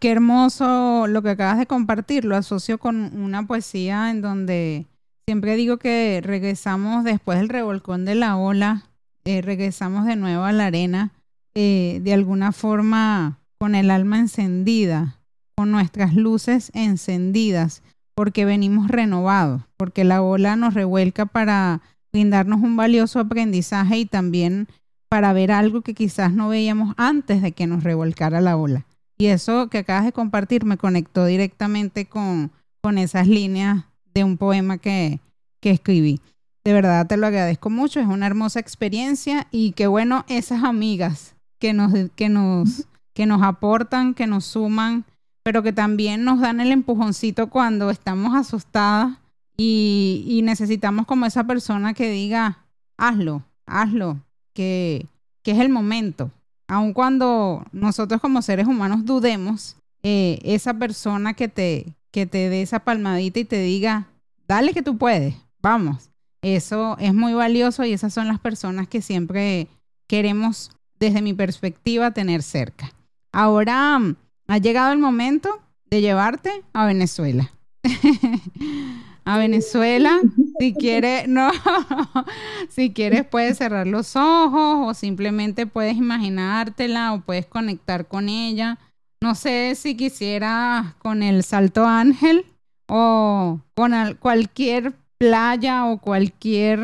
qué 0.00 0.10
hermoso 0.10 1.06
lo 1.06 1.22
que 1.22 1.30
acabas 1.30 1.58
de 1.58 1.66
compartir. 1.66 2.24
Lo 2.24 2.36
asocio 2.36 2.78
con 2.78 2.96
una 3.20 3.46
poesía 3.46 4.10
en 4.10 4.22
donde 4.22 4.86
siempre 5.26 5.56
digo 5.56 5.78
que 5.78 6.20
regresamos 6.22 7.04
después 7.04 7.38
del 7.38 7.48
revolcón 7.48 8.04
de 8.04 8.14
la 8.14 8.36
ola, 8.36 8.84
eh, 9.24 9.42
regresamos 9.42 10.06
de 10.06 10.16
nuevo 10.16 10.44
a 10.44 10.52
la 10.52 10.66
arena, 10.66 11.12
eh, 11.54 12.00
de 12.02 12.14
alguna 12.14 12.52
forma 12.52 13.38
con 13.58 13.74
el 13.74 13.90
alma 13.90 14.18
encendida, 14.18 15.18
con 15.56 15.70
nuestras 15.70 16.14
luces 16.14 16.70
encendidas, 16.74 17.82
porque 18.14 18.44
venimos 18.44 18.88
renovados, 18.88 19.62
porque 19.76 20.04
la 20.04 20.22
ola 20.22 20.56
nos 20.56 20.74
revuelca 20.74 21.26
para 21.26 21.82
brindarnos 22.12 22.60
un 22.60 22.76
valioso 22.76 23.20
aprendizaje 23.20 23.98
y 23.98 24.06
también 24.06 24.68
para 25.10 25.32
ver 25.32 25.50
algo 25.50 25.82
que 25.82 25.92
quizás 25.92 26.32
no 26.32 26.48
veíamos 26.48 26.94
antes 26.96 27.42
de 27.42 27.50
que 27.50 27.66
nos 27.66 27.82
revolcara 27.82 28.40
la 28.40 28.56
ola. 28.56 28.86
Y 29.18 29.26
eso 29.26 29.68
que 29.68 29.78
acabas 29.78 30.04
de 30.04 30.12
compartir 30.12 30.64
me 30.64 30.78
conectó 30.78 31.26
directamente 31.26 32.06
con, 32.06 32.52
con 32.80 32.96
esas 32.96 33.26
líneas 33.26 33.84
de 34.14 34.22
un 34.22 34.38
poema 34.38 34.78
que, 34.78 35.18
que 35.60 35.72
escribí. 35.72 36.20
De 36.64 36.72
verdad 36.72 37.08
te 37.08 37.16
lo 37.16 37.26
agradezco 37.26 37.70
mucho, 37.70 37.98
es 37.98 38.06
una 38.06 38.28
hermosa 38.28 38.60
experiencia 38.60 39.48
y 39.50 39.72
qué 39.72 39.88
bueno 39.88 40.24
esas 40.28 40.62
amigas 40.62 41.34
que 41.58 41.72
nos, 41.72 41.92
que 42.14 42.28
nos, 42.28 42.86
que 43.12 43.26
nos 43.26 43.42
aportan, 43.42 44.14
que 44.14 44.28
nos 44.28 44.44
suman, 44.44 45.04
pero 45.42 45.64
que 45.64 45.72
también 45.72 46.22
nos 46.22 46.38
dan 46.38 46.60
el 46.60 46.70
empujoncito 46.70 47.50
cuando 47.50 47.90
estamos 47.90 48.36
asustadas 48.36 49.18
y, 49.56 50.24
y 50.28 50.42
necesitamos 50.42 51.04
como 51.06 51.26
esa 51.26 51.44
persona 51.44 51.94
que 51.94 52.10
diga, 52.10 52.64
hazlo, 52.96 53.42
hazlo, 53.66 54.20
que, 54.52 55.06
que 55.42 55.52
es 55.52 55.58
el 55.58 55.68
momento 55.68 56.30
aun 56.70 56.92
cuando 56.92 57.64
nosotros 57.72 58.20
como 58.20 58.42
seres 58.42 58.68
humanos 58.68 59.04
dudemos, 59.04 59.76
eh, 60.04 60.38
esa 60.44 60.72
persona 60.74 61.34
que 61.34 61.48
te, 61.48 61.96
que 62.12 62.26
te 62.26 62.48
dé 62.48 62.62
esa 62.62 62.78
palmadita 62.78 63.40
y 63.40 63.44
te 63.44 63.60
diga, 63.60 64.06
dale 64.46 64.72
que 64.72 64.82
tú 64.82 64.96
puedes, 64.96 65.34
vamos. 65.60 66.10
Eso 66.42 66.96
es 67.00 67.12
muy 67.12 67.34
valioso 67.34 67.84
y 67.84 67.92
esas 67.92 68.14
son 68.14 68.28
las 68.28 68.38
personas 68.38 68.86
que 68.86 69.02
siempre 69.02 69.66
queremos, 70.06 70.70
desde 71.00 71.22
mi 71.22 71.34
perspectiva, 71.34 72.12
tener 72.12 72.40
cerca. 72.40 72.92
Ahora 73.32 73.98
mm, 73.98 74.14
ha 74.46 74.58
llegado 74.58 74.92
el 74.92 75.00
momento 75.00 75.60
de 75.90 76.00
llevarte 76.00 76.62
a 76.72 76.86
Venezuela. 76.86 77.50
a 79.24 79.38
Venezuela. 79.38 80.20
Si 80.60 80.74
quieres, 80.74 81.26
no, 81.28 81.50
si 82.68 82.92
quieres 82.92 83.24
puedes 83.24 83.56
cerrar 83.56 83.86
los 83.86 84.14
ojos 84.14 84.88
o 84.90 84.94
simplemente 84.94 85.66
puedes 85.66 85.96
imaginártela 85.96 87.14
o 87.14 87.20
puedes 87.22 87.46
conectar 87.46 88.06
con 88.06 88.28
ella. 88.28 88.78
No 89.22 89.34
sé 89.34 89.74
si 89.74 89.96
quisieras 89.96 90.94
con 90.96 91.22
el 91.22 91.44
Salto 91.44 91.86
Ángel 91.86 92.44
o 92.88 93.60
con 93.74 93.92
cualquier 94.20 94.92
playa 95.16 95.86
o 95.86 95.98
cualquier 95.98 96.80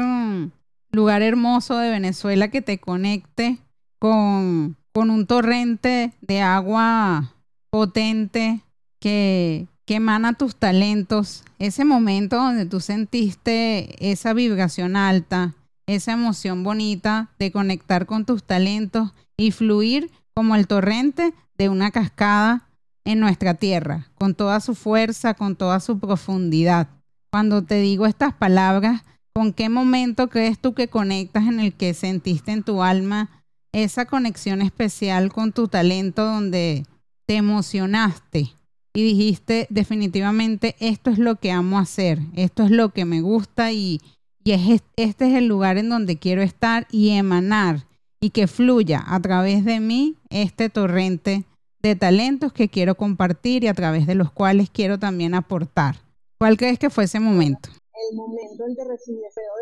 lugar 0.90 1.20
hermoso 1.20 1.76
de 1.76 1.90
Venezuela 1.90 2.48
que 2.48 2.62
te 2.62 2.78
conecte 2.78 3.58
con, 3.98 4.76
con 4.92 5.10
un 5.10 5.26
torrente 5.26 6.12
de 6.22 6.40
agua 6.40 7.34
potente 7.68 8.60
que, 9.00 9.66
que 9.86 9.94
emana 9.94 10.34
tus 10.34 10.56
talentos, 10.56 11.44
ese 11.58 11.84
momento 11.84 12.36
donde 12.36 12.66
tú 12.66 12.80
sentiste 12.80 14.10
esa 14.10 14.32
vibración 14.32 14.96
alta, 14.96 15.54
esa 15.86 16.12
emoción 16.12 16.64
bonita 16.64 17.30
de 17.38 17.52
conectar 17.52 18.04
con 18.06 18.24
tus 18.24 18.42
talentos 18.42 19.12
y 19.36 19.52
fluir 19.52 20.10
como 20.34 20.56
el 20.56 20.66
torrente 20.66 21.32
de 21.56 21.68
una 21.68 21.92
cascada 21.92 22.68
en 23.04 23.20
nuestra 23.20 23.54
tierra, 23.54 24.08
con 24.16 24.34
toda 24.34 24.58
su 24.58 24.74
fuerza, 24.74 25.34
con 25.34 25.54
toda 25.54 25.78
su 25.78 26.00
profundidad. 26.00 26.88
Cuando 27.30 27.62
te 27.62 27.80
digo 27.80 28.06
estas 28.06 28.34
palabras, 28.34 29.04
¿con 29.32 29.52
qué 29.52 29.68
momento 29.68 30.28
crees 30.28 30.58
tú 30.58 30.74
que 30.74 30.88
conectas 30.88 31.46
en 31.46 31.60
el 31.60 31.72
que 31.72 31.94
sentiste 31.94 32.50
en 32.50 32.64
tu 32.64 32.82
alma 32.82 33.30
esa 33.72 34.06
conexión 34.06 34.62
especial 34.62 35.32
con 35.32 35.52
tu 35.52 35.68
talento 35.68 36.24
donde 36.24 36.84
te 37.26 37.36
emocionaste? 37.36 38.56
Y 38.96 39.02
dijiste 39.02 39.66
definitivamente 39.68 40.74
esto 40.80 41.10
es 41.10 41.18
lo 41.18 41.36
que 41.36 41.52
amo 41.52 41.78
hacer, 41.78 42.18
esto 42.34 42.62
es 42.62 42.70
lo 42.70 42.88
que 42.94 43.04
me 43.04 43.20
gusta 43.20 43.70
y, 43.70 44.00
y 44.42 44.52
es, 44.52 44.80
este 44.96 45.28
es 45.28 45.34
el 45.34 45.46
lugar 45.46 45.76
en 45.76 45.90
donde 45.90 46.18
quiero 46.18 46.40
estar 46.40 46.86
y 46.90 47.10
emanar 47.10 47.86
y 48.20 48.30
que 48.30 48.46
fluya 48.46 49.04
a 49.06 49.20
través 49.20 49.66
de 49.66 49.80
mí 49.80 50.16
este 50.30 50.70
torrente 50.70 51.44
de 51.82 51.94
talentos 51.94 52.54
que 52.54 52.70
quiero 52.70 52.94
compartir 52.94 53.64
y 53.64 53.66
a 53.68 53.74
través 53.74 54.06
de 54.06 54.14
los 54.14 54.32
cuales 54.32 54.70
quiero 54.70 54.98
también 54.98 55.34
aportar. 55.34 55.96
¿Cuál 56.38 56.56
crees 56.56 56.78
que 56.78 56.88
fue 56.88 57.04
ese 57.04 57.20
momento? 57.20 57.68
El 58.10 58.16
momento 58.16 58.64
en 58.66 58.76
que 58.76 58.84
recibí 58.84 59.18
el 59.18 59.30
feo 59.30 59.52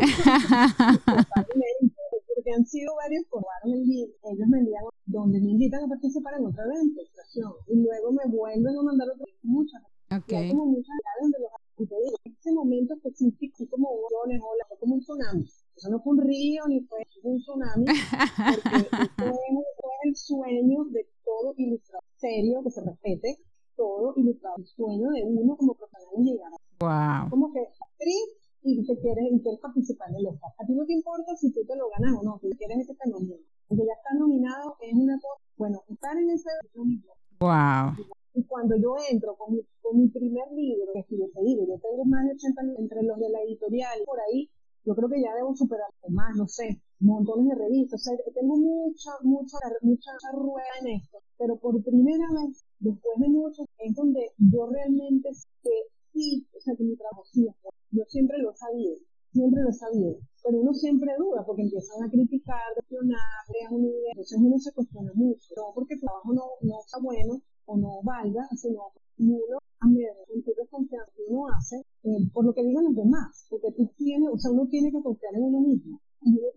de 0.00 0.10
Italia. 0.90 1.32
porque 2.42 2.58
han 2.58 2.66
sido 2.66 2.94
varios 2.96 3.24
formaron 3.30 3.70
el 3.70 3.86
libro. 3.86 4.14
Ellos 4.24 4.48
me 4.48 4.58
envían 4.58 4.82
donde 5.06 5.40
me 5.40 5.50
invitan 5.52 5.84
a 5.84 5.88
participar 5.88 6.34
en 6.38 6.46
otra 6.46 6.64
evento, 6.64 7.00
y 7.68 7.76
luego 7.76 8.12
me 8.12 8.26
vuelven 8.26 8.76
a 8.78 8.82
mandar 8.82 9.08
otras 9.14 9.28
muchas. 9.42 9.82
Okay. 10.10 10.50
como 10.50 10.66
muchas 10.66 10.92
de 11.22 11.38
los 11.40 11.50
y 11.78 11.86
te 11.86 11.94
digo, 12.04 12.16
en 12.24 12.32
ese 12.32 12.52
momento 12.52 12.94
específico, 12.94 13.64
como 13.70 13.88
olas, 13.88 14.68
fue 14.68 14.78
como 14.78 14.94
un 14.96 15.00
tsunami. 15.00 15.46
Eso 15.74 15.88
no 15.88 16.00
fue 16.00 16.12
un 16.12 16.20
río 16.20 16.62
ni 16.68 16.80
fue 16.82 16.98
un 17.22 17.38
tsunami, 17.38 17.86
porque 17.86 18.88
fue 19.16 19.94
el 20.04 20.14
sueño 20.14 20.84
de 20.90 21.08
todo 21.24 21.54
ilustrado 21.56 22.04
serio, 22.16 22.62
que 22.62 22.70
se 22.70 22.82
respete, 22.82 23.38
todo 23.74 24.12
ilustrado, 24.16 24.56
el 24.58 24.66
sueño 24.66 25.08
de 25.10 25.24
uno 25.24 25.56
como 25.56 25.74
profesional 25.74 26.24
llegar. 26.24 26.52
Wow. 26.80 27.30
Como 27.30 27.52
que 27.52 27.60
actriz 27.60 28.41
y 28.62 28.86
te 28.86 28.98
quieres, 28.98 29.24
y 29.30 29.40
quieres 29.40 29.60
participar 29.60 30.10
en 30.10 30.16
el 30.16 30.26
Oscar. 30.28 30.50
A 30.58 30.66
ti 30.66 30.72
no 30.74 30.84
te 30.86 30.92
importa 30.92 31.34
si 31.36 31.52
tú 31.52 31.60
te 31.66 31.76
lo 31.76 31.90
ganas 31.90 32.18
o 32.18 32.22
no, 32.22 32.38
si 32.38 32.48
quieres 32.56 32.86
que 32.86 32.94
te 32.94 33.10
nominen. 33.10 33.40
Porque 33.68 33.84
ya 33.84 33.94
estás 33.94 34.18
nominado 34.18 34.76
es 34.80 34.94
una 34.94 35.18
cosa, 35.18 35.42
bueno, 35.56 35.82
estar 35.88 36.16
en 36.16 36.30
ese 36.30 36.50
Wow. 37.40 37.96
Y 38.34 38.44
cuando 38.44 38.76
yo 38.76 38.96
entro 39.10 39.36
con 39.36 39.52
mi, 39.54 39.60
con 39.80 39.98
mi 39.98 40.08
primer 40.08 40.50
libro, 40.52 40.92
que 40.94 41.18
yo 41.18 41.26
te 41.34 41.42
digo, 41.42 41.66
yo 41.66 41.76
tengo 41.80 42.04
más 42.04 42.24
de 42.24 42.32
80 42.32 42.62
libros 42.62 42.80
entre 42.80 43.02
los 43.02 43.18
de 43.18 43.28
la 43.28 43.42
editorial, 43.42 43.98
por 44.06 44.20
ahí, 44.20 44.48
yo 44.84 44.94
creo 44.94 45.08
que 45.08 45.20
ya 45.20 45.34
debo 45.34 45.54
superar 45.54 45.88
más, 46.08 46.34
no 46.36 46.46
sé, 46.48 46.80
montones 47.00 47.48
de 47.48 47.54
revistas, 47.54 48.00
o 48.00 48.04
sea, 48.04 48.16
tengo 48.34 48.56
mucha, 48.56 49.10
mucha, 49.22 49.58
mucha 49.82 50.10
rueda 50.32 50.74
en 50.80 50.96
esto, 50.98 51.18
pero 51.36 51.56
por 51.58 51.82
primera 51.82 52.26
vez, 52.32 52.64
después 52.78 53.18
de 53.18 53.28
mucho, 53.28 53.64
es 53.78 53.94
donde 53.94 54.32
yo 54.38 54.66
realmente 54.66 55.28
que 55.62 55.70
sí, 56.12 56.46
o 56.56 56.60
sea, 56.60 56.74
que 56.76 56.84
mi 56.84 56.96
trabajo 56.96 57.24
sí, 57.32 57.46
yo 57.92 58.04
siempre 58.08 58.38
lo 58.38 58.52
sabía, 58.56 58.96
siempre 59.32 59.62
lo 59.62 59.72
sabía, 59.72 60.16
pero 60.42 60.60
uno 60.60 60.72
siempre 60.72 61.12
duda 61.18 61.44
porque 61.46 61.62
empiezan 61.62 62.02
a 62.02 62.10
criticar, 62.10 62.56
a 62.56 62.74
cuestionar, 62.74 63.44
crean 63.46 63.74
una 63.74 63.88
idea, 63.88 64.12
entonces 64.12 64.38
uno 64.40 64.58
se 64.58 64.72
cuestiona 64.72 65.12
mucho, 65.14 65.48
no 65.56 65.72
porque 65.74 65.94
el 65.94 66.00
trabajo 66.00 66.32
no, 66.32 66.44
no 66.60 66.80
está 66.80 66.98
bueno 67.00 67.40
o 67.66 67.76
no 67.76 68.02
valga, 68.02 68.48
sino 68.56 68.92
y 69.18 69.28
uno 69.28 69.58
a 69.80 69.86
medida 69.86 70.08
de 70.26 70.68
confianza 70.68 71.12
que 71.14 71.22
uno 71.28 71.46
hace 71.52 71.76
eh, 72.04 72.24
por 72.32 72.44
lo 72.44 72.54
que 72.54 72.64
digan 72.64 72.84
los 72.84 72.96
demás, 72.96 73.46
porque 73.50 73.70
tú 73.76 73.86
tienes, 73.96 74.28
o 74.32 74.38
sea, 74.38 74.50
uno 74.50 74.66
tiene 74.68 74.90
que 74.90 75.02
confiar 75.02 75.34
en 75.34 75.42
uno 75.42 75.60
mismo, 75.60 76.00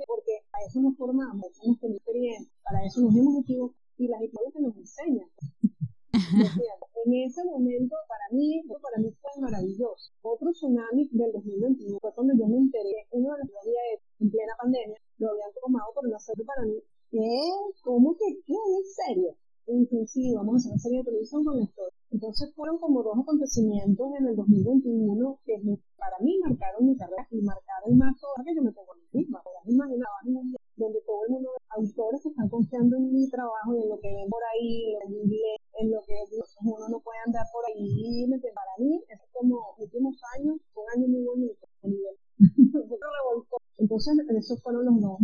porque 0.08 0.40
a 0.54 0.58
eso 0.66 0.82
nos 0.82 0.96
formamos, 0.96 1.46
hemos 1.64 1.80
tenido 1.80 1.98
experiencia, 1.98 2.52
para 2.64 2.86
eso 2.86 3.02
nos 3.02 3.16
hemos 3.16 3.44
equivocado 3.44 3.86
y 3.98 4.08
las 4.08 4.22
historias 4.22 4.54
que 4.54 4.62
nos 4.62 4.76
enseñan. 4.78 5.30
en 7.06 7.14
ese 7.14 7.44
momento, 7.44 7.96
para 8.08 8.26
mí, 8.32 8.64
para 8.82 8.98
mí 8.98 9.12
fue 9.22 9.32
maravilloso. 9.42 10.12
Otro 10.22 10.52
tsunami 10.52 11.08
del 11.12 11.32
2021 11.32 12.00
fue 12.00 12.14
cuando 12.14 12.34
yo 12.34 12.48
me 12.48 12.58
enteré, 12.58 13.06
uno 13.12 13.34
de 13.34 13.40
los 13.40 13.48
que 13.50 13.60
había 13.62 13.82
hecho 13.94 14.08
en 14.20 14.32
plena 14.32 14.54
pandemia, 14.58 14.98
lo 15.20 15.30
habían 15.32 15.52
tomado 15.62 15.94
por 15.94 16.08
una 16.08 16.20
serie 16.20 16.46
para 16.46 16.64
mí. 16.64 16.82
¿Qué? 17.12 17.40
¿Cómo 17.84 18.16
que 18.16 18.26
qué? 18.46 18.54
¿En 18.54 18.86
serio? 18.86 19.36
Inclusive, 19.68 20.36
vamos 20.36 20.56
a 20.56 20.58
hacer 20.58 20.72
una 20.72 20.82
serie 20.82 20.98
de 21.00 21.06
televisión 21.06 21.44
con 21.44 21.58
la 21.58 21.64
historia. 21.64 21.98
Entonces 22.12 22.54
fueron 22.56 22.78
como 22.78 23.04
dos 23.04 23.18
acontecimientos 23.20 24.08
en 24.20 24.28
el 24.28 24.36
2021 24.36 25.40
que 25.46 25.62
para 25.98 26.18
mí 26.22 26.38
marcaron 26.40 26.86
mi 26.88 26.96
carrera 26.96 27.25
Fueron 44.62 44.86
los. 44.86 45.20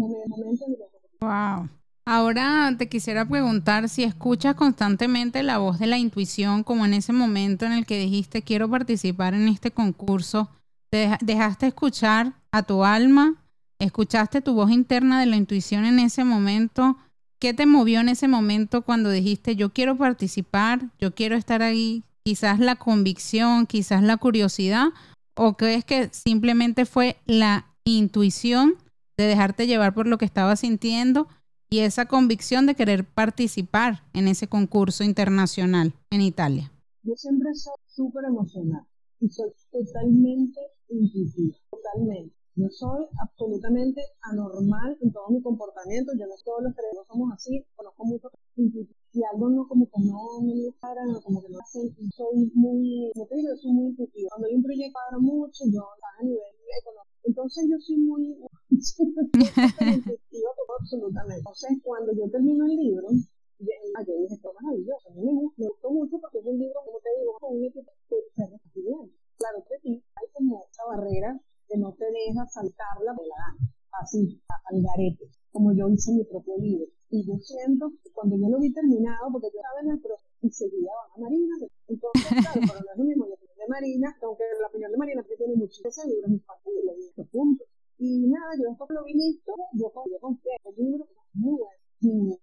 Wow. 1.22 1.70
Ahora 2.06 2.74
te 2.78 2.90
quisiera 2.90 3.26
preguntar 3.28 3.88
si 3.88 4.04
escuchas 4.04 4.56
constantemente 4.56 5.44
la 5.44 5.60
voz 5.60 5.78
de 5.80 5.88
la 5.88 6.00
intuición, 6.00 6.64
como 6.64 6.86
en 6.86 6.94
ese 6.94 7.14
momento 7.14 7.66
en 7.66 7.74
el 7.74 7.86
que 7.86 8.00
dijiste 8.00 8.42
quiero 8.42 8.70
participar 8.70 9.34
en 9.36 9.48
este 9.48 9.72
concurso, 9.72 10.50
¿te 10.90 11.18
dejaste 11.22 11.68
escuchar 11.68 12.34
a 12.52 12.64
tu 12.64 12.84
alma? 12.84 13.36
¿Escuchaste 13.80 14.42
tu 14.42 14.56
voz 14.56 14.72
interna 14.72 15.20
de 15.20 15.28
la 15.28 15.36
intuición 15.36 15.86
en 15.86 16.00
ese 16.00 16.24
momento? 16.24 16.98
¿Qué 17.40 17.54
te 17.54 17.66
movió 17.66 18.00
en 18.00 18.10
ese 18.10 18.28
momento 18.28 18.82
cuando 18.82 19.10
dijiste 19.10 19.56
yo 19.56 19.72
quiero 19.72 19.96
participar, 19.96 20.90
yo 21.00 21.14
quiero 21.14 21.36
estar 21.36 21.62
ahí? 21.62 22.04
Quizás 22.24 22.60
la 22.60 22.76
convicción, 22.76 23.66
quizás 23.68 24.04
la 24.04 24.18
curiosidad, 24.18 24.90
o 25.36 25.54
crees 25.54 25.86
que 25.86 26.10
simplemente 26.12 26.86
fue 26.86 27.18
la 27.26 27.66
intuición 27.84 28.76
de 29.22 29.28
dejarte 29.28 29.68
llevar 29.68 29.94
por 29.94 30.08
lo 30.08 30.18
que 30.18 30.26
estabas 30.26 30.62
sintiendo? 30.62 31.28
y 31.74 31.80
esa 31.80 32.06
convicción 32.06 32.68
de 32.68 32.76
querer 32.76 33.06
participar 33.06 34.04
en 34.12 34.28
ese 34.28 34.48
concurso 34.48 35.06
internacional 35.06 35.94
en 36.12 36.20
Italia? 36.20 36.70
Yo 37.04 37.16
siempre 37.16 37.48
soy 37.56 37.80
súper 37.88 38.26
emocional 38.26 38.84
y 39.22 39.30
soy 39.30 39.50
totalmente 39.72 40.60
intuitiva, 40.90 41.56
totalmente. 41.72 42.36
Yo 42.56 42.68
soy 42.68 43.08
absolutamente 43.24 44.02
anormal 44.24 44.98
en 45.00 45.14
todo 45.14 45.30
mi 45.30 45.42
comportamiento. 45.42 46.12
Yo 46.20 46.28
no 46.28 46.36
todos 46.44 46.64
los 46.64 46.76
cerebros 46.76 47.08
somos 47.08 47.32
así. 47.34 47.64
Conozco 47.78 48.04
mucho 48.04 48.30
y 48.58 49.24
algo 49.32 49.50
no 49.50 49.66
como 49.70 49.86
que 49.88 50.04
no 50.04 50.42
me 50.44 50.54
gusta, 50.68 50.92
como 51.24 51.42
que 51.42 51.48
no 51.48 51.60
hacen. 51.60 51.96
Soy 52.12 52.52
muy, 52.54 53.10
como 53.14 53.28
te 53.28 53.36
digo, 53.38 53.56
soy 53.56 53.72
muy 53.72 53.86
intuitiva. 53.92 54.28
Cuando 54.32 54.48
hay 54.48 54.56
un 54.56 54.64
proyecto 54.64 55.00
hablo 55.00 55.22
mucho, 55.22 55.64
yo 55.72 55.80
a 55.80 56.24
nivel 56.24 56.44
económico. 56.82 57.11
Entonces 57.24 57.66
yo 57.70 57.78
soy 57.80 57.98
muy, 57.98 58.38
intuitiva 58.70 60.50
absolutamente. 60.80 61.40
Entonces 61.40 61.78
cuando 61.84 62.14
yo 62.14 62.30
termino 62.30 62.66
el 62.66 62.76
libro, 62.76 63.08
yo, 63.60 63.74
yo 64.08 64.14
dije, 64.22 64.34
esto 64.34 64.50
es 64.50 64.62
maravilloso. 64.62 65.10
A 65.10 65.14
mí 65.14 65.22
me, 65.24 65.68
gustó 65.68 65.92
mucho 65.92 66.18
porque 66.20 66.40
es 66.40 66.46
un 66.46 66.58
libro, 66.58 66.80
como 66.86 67.00
te 67.00 67.10
digo, 67.20 67.38
con 67.40 67.58
un 67.58 67.66
equipo 67.66 67.92
que 68.10 68.16
se 68.34 68.82
bien. 68.82 69.12
Claro 69.38 69.64
que 69.68 69.80
sí, 69.82 70.04
hay 70.16 70.28
como 70.34 70.66
esa 70.70 70.86
barrera 70.86 71.40
que 71.68 71.78
no 71.78 71.94
te 71.94 72.06
deja 72.06 72.46
saltarla 72.48 73.14
de 73.14 73.28
la 73.28 73.72
así, 74.00 74.42
al 74.66 74.82
garete, 74.82 75.30
como 75.52 75.74
yo 75.74 75.90
hice 75.90 76.12
en 76.12 76.18
mi 76.18 76.24
propio 76.26 76.58
libro. 76.58 76.86
Y 77.10 77.28
yo 77.28 77.36
siento 77.40 77.92
cuando 78.14 78.38
yo 78.38 78.48
lo 78.50 78.60
vi 78.60 78.72
terminado, 78.72 79.32
porque 79.32 79.50
yo 79.54 79.60
estaba 79.60 79.82
en 79.82 79.92
el 79.92 80.00
proceso 80.00 80.32
y 80.42 80.50
seguía 80.50 80.92
a 81.14 81.20
Marina, 81.20 81.56
entonces, 81.88 82.24
claro, 82.24 82.62
para 82.68 82.80
no 82.80 82.92
es 82.92 82.98
lo 82.98 83.04
mismo 83.04 83.28
la 83.28 83.36
opinión 83.36 83.58
de 83.58 83.68
Marina, 83.68 84.18
aunque 84.22 84.44
la 84.62 84.68
opinión 84.68 84.92
de 84.92 84.98
Marina 84.98 85.24
que 85.28 85.36
tiene 85.36 85.56
muchísimo 85.56 86.06
libro, 86.08 86.26
es 86.26 86.32
mi 86.32 86.40
familia, 86.40 86.94
y 86.98 87.02
este 87.08 87.26
punto. 87.26 87.66
Y 88.12 88.28
nada, 88.28 88.52
yo 88.60 88.70
después 88.70 88.90
lo 88.92 89.04
vi 89.06 89.14
listo, 89.14 89.54
yo, 89.74 89.92
yo 90.12 90.20
confié, 90.20 90.52
el 90.66 90.76
libro 90.84 91.06
es 91.06 91.10
muy 91.34 91.58
bueno, 91.60 91.82
sin 92.00 92.38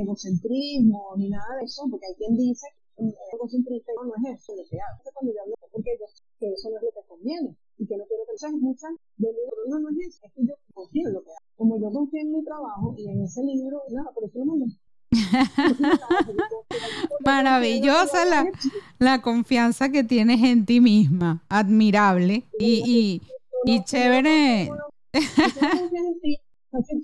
egocentrismo 0.00 1.14
ni 1.16 1.28
nada 1.30 1.56
de 1.58 1.64
eso, 1.64 1.86
porque 1.90 2.06
hay 2.06 2.14
quien 2.16 2.36
dice 2.36 2.66
egocentrista 2.96 3.92
no 3.96 4.12
es 4.14 4.22
eso 4.40 4.54
lo 4.56 4.62
que 4.68 4.78
hago. 4.78 5.02
Cuando 5.12 5.32
yo 5.32 5.40
hablo 5.42 5.54
porque 5.72 5.96
yo 5.98 6.06
que 6.38 6.52
eso 6.52 6.70
no 6.70 6.76
es 6.76 6.82
lo 6.82 6.90
que 6.90 7.02
conviene 7.08 7.56
y 7.78 7.86
que 7.86 7.96
no 7.96 8.04
quiero 8.06 8.24
pensar 8.26 8.52
muchas 8.52 8.90
de 9.16 9.28
mi 9.28 9.34
libro, 9.34 9.56
no, 9.68 9.78
no 9.80 9.88
es 9.90 9.96
eso, 10.08 10.26
es 10.26 10.32
que 10.32 10.46
yo 10.46 10.54
confío 10.72 11.08
en 11.08 11.14
lo 11.14 11.22
que 11.22 11.30
hago. 11.30 11.38
Como 11.56 11.80
yo 11.80 11.90
confío 11.90 12.20
en 12.20 12.32
mi 12.32 12.44
trabajo 12.44 12.94
y 12.96 13.08
en 13.08 13.22
ese 13.22 13.42
libro, 13.42 13.82
nada, 13.90 14.12
por 14.12 14.24
eso 14.24 14.38
lo 14.38 14.44
mandé. 14.46 14.66
Maravillosa 17.24 18.24
la, 18.24 18.50
la 18.98 19.22
confianza 19.22 19.90
que 19.90 20.02
tienes 20.02 20.42
en 20.42 20.66
ti 20.66 20.80
misma, 20.80 21.44
admirable 21.48 22.44
y, 22.58 22.82
y, 22.84 23.22
y 23.64 23.84
chévere. 23.84 24.70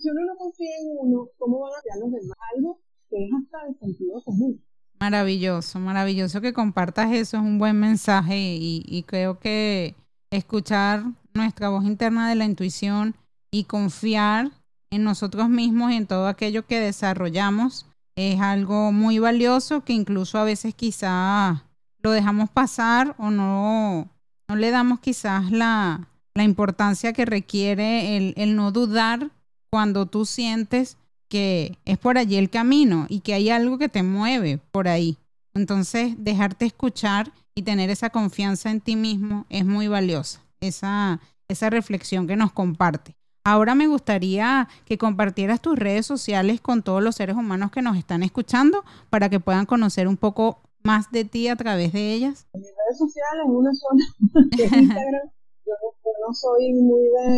Si 0.01 0.11
uno 0.11 0.21
no 0.27 0.37
confía 0.37 0.71
en 0.81 0.89
uno, 0.99 1.29
¿cómo 1.39 1.61
van 1.61 1.73
a 1.73 1.79
hacer 1.79 1.93
los 2.01 2.11
demás? 2.11 2.37
Algo 2.57 2.81
que 3.09 3.25
es 3.25 3.31
hasta 3.33 3.69
el 3.69 3.79
sentido 3.79 4.23
común. 4.25 4.61
Maravilloso, 4.99 5.79
maravilloso 5.79 6.41
que 6.41 6.53
compartas 6.53 7.13
eso, 7.13 7.39
es 7.39 7.43
un 7.43 7.59
buen 7.59 7.79
mensaje 7.81 8.37
y, 8.37 9.05
creo 9.07 9.39
que 9.39 9.95
escuchar 10.31 11.05
nuestra 11.33 11.71
voz 11.71 11.85
interna 11.85 12.29
de 12.29 12.35
la 12.35 12.45
intuición 12.45 13.17
y 13.51 13.65
confiar 13.65 14.51
en 14.91 15.05
nosotros 15.05 15.49
mismos 15.49 15.93
y 15.93 15.97
en 15.97 16.07
todo 16.07 16.27
aquello 16.27 16.67
que 16.67 16.81
desarrollamos 16.81 17.87
es 18.15 18.41
algo 18.41 18.93
muy 18.93 19.19
valioso 19.19 19.85
que 19.85 19.95
incluso 19.95 20.37
a 20.37 20.45
veces 20.45 20.75
quizás 20.75 21.63
lo 22.03 22.11
dejamos 22.11 22.51
pasar 22.51 23.15
o 23.19 23.31
no, 23.31 24.11
no 24.49 24.57
le 24.57 24.71
damos 24.71 25.01
quizás 25.01 25.51
la, 25.51 26.10
la 26.35 26.45
importancia 26.45 27.13
que 27.13 27.25
requiere 27.25 28.17
el, 28.17 28.35
el 28.37 28.57
no 28.57 28.73
dudar 28.73 29.31
cuando 29.71 30.07
tú 30.07 30.27
sientes 30.27 30.97
que 31.29 31.79
es 31.85 31.97
por 31.97 32.19
allí 32.19 32.37
el 32.37 32.51
camino 32.51 33.07
y 33.09 33.21
que 33.21 33.35
hay 33.35 33.51
algo 33.51 33.79
que 33.79 33.89
te 33.89 34.03
mueve 34.03 34.59
por 34.73 34.89
ahí. 34.89 35.17
Entonces, 35.55 36.15
dejarte 36.19 36.67
escuchar 36.67 37.33
y 37.55 37.63
tener 37.63 37.89
esa 37.91 38.11
confianza 38.11 38.71
en 38.71 38.81
ti 38.81 38.97
mismo 38.97 39.47
es 39.49 39.65
muy 39.65 39.89
valiosa, 39.89 40.43
esa, 40.61 41.21
esa 41.49 41.71
reflexión 41.71 42.27
que 42.27 42.37
nos 42.37 42.53
comparte. 42.53 43.15
Ahora 43.45 43.75
me 43.75 43.87
gustaría 43.87 44.69
que 44.85 44.99
compartieras 44.99 45.61
tus 45.61 45.79
redes 45.79 46.05
sociales 46.05 46.61
con 46.61 46.83
todos 46.83 47.03
los 47.03 47.17
seres 47.17 47.37
humanos 47.37 47.71
que 47.71 47.81
nos 47.81 47.97
están 47.97 48.23
escuchando 48.23 48.85
para 49.09 49.29
que 49.31 49.41
puedan 49.41 49.67
conocer 49.67 50.09
un 50.09 50.17
poco 50.17 50.61
más 50.83 51.11
de 51.11 51.25
ti 51.25 51.49
a 51.49 51.57
través 51.57 51.93
de 51.93 52.13
ellas. 52.13 52.47
Mis 52.53 52.63
redes 52.65 52.99
sociales, 52.99 53.45
una 53.47 53.71
Instagram, 54.81 55.31
yo, 55.65 55.73
no 56.21 56.33
soy 56.33 56.73
muy 56.73 57.03
de, 57.03 57.29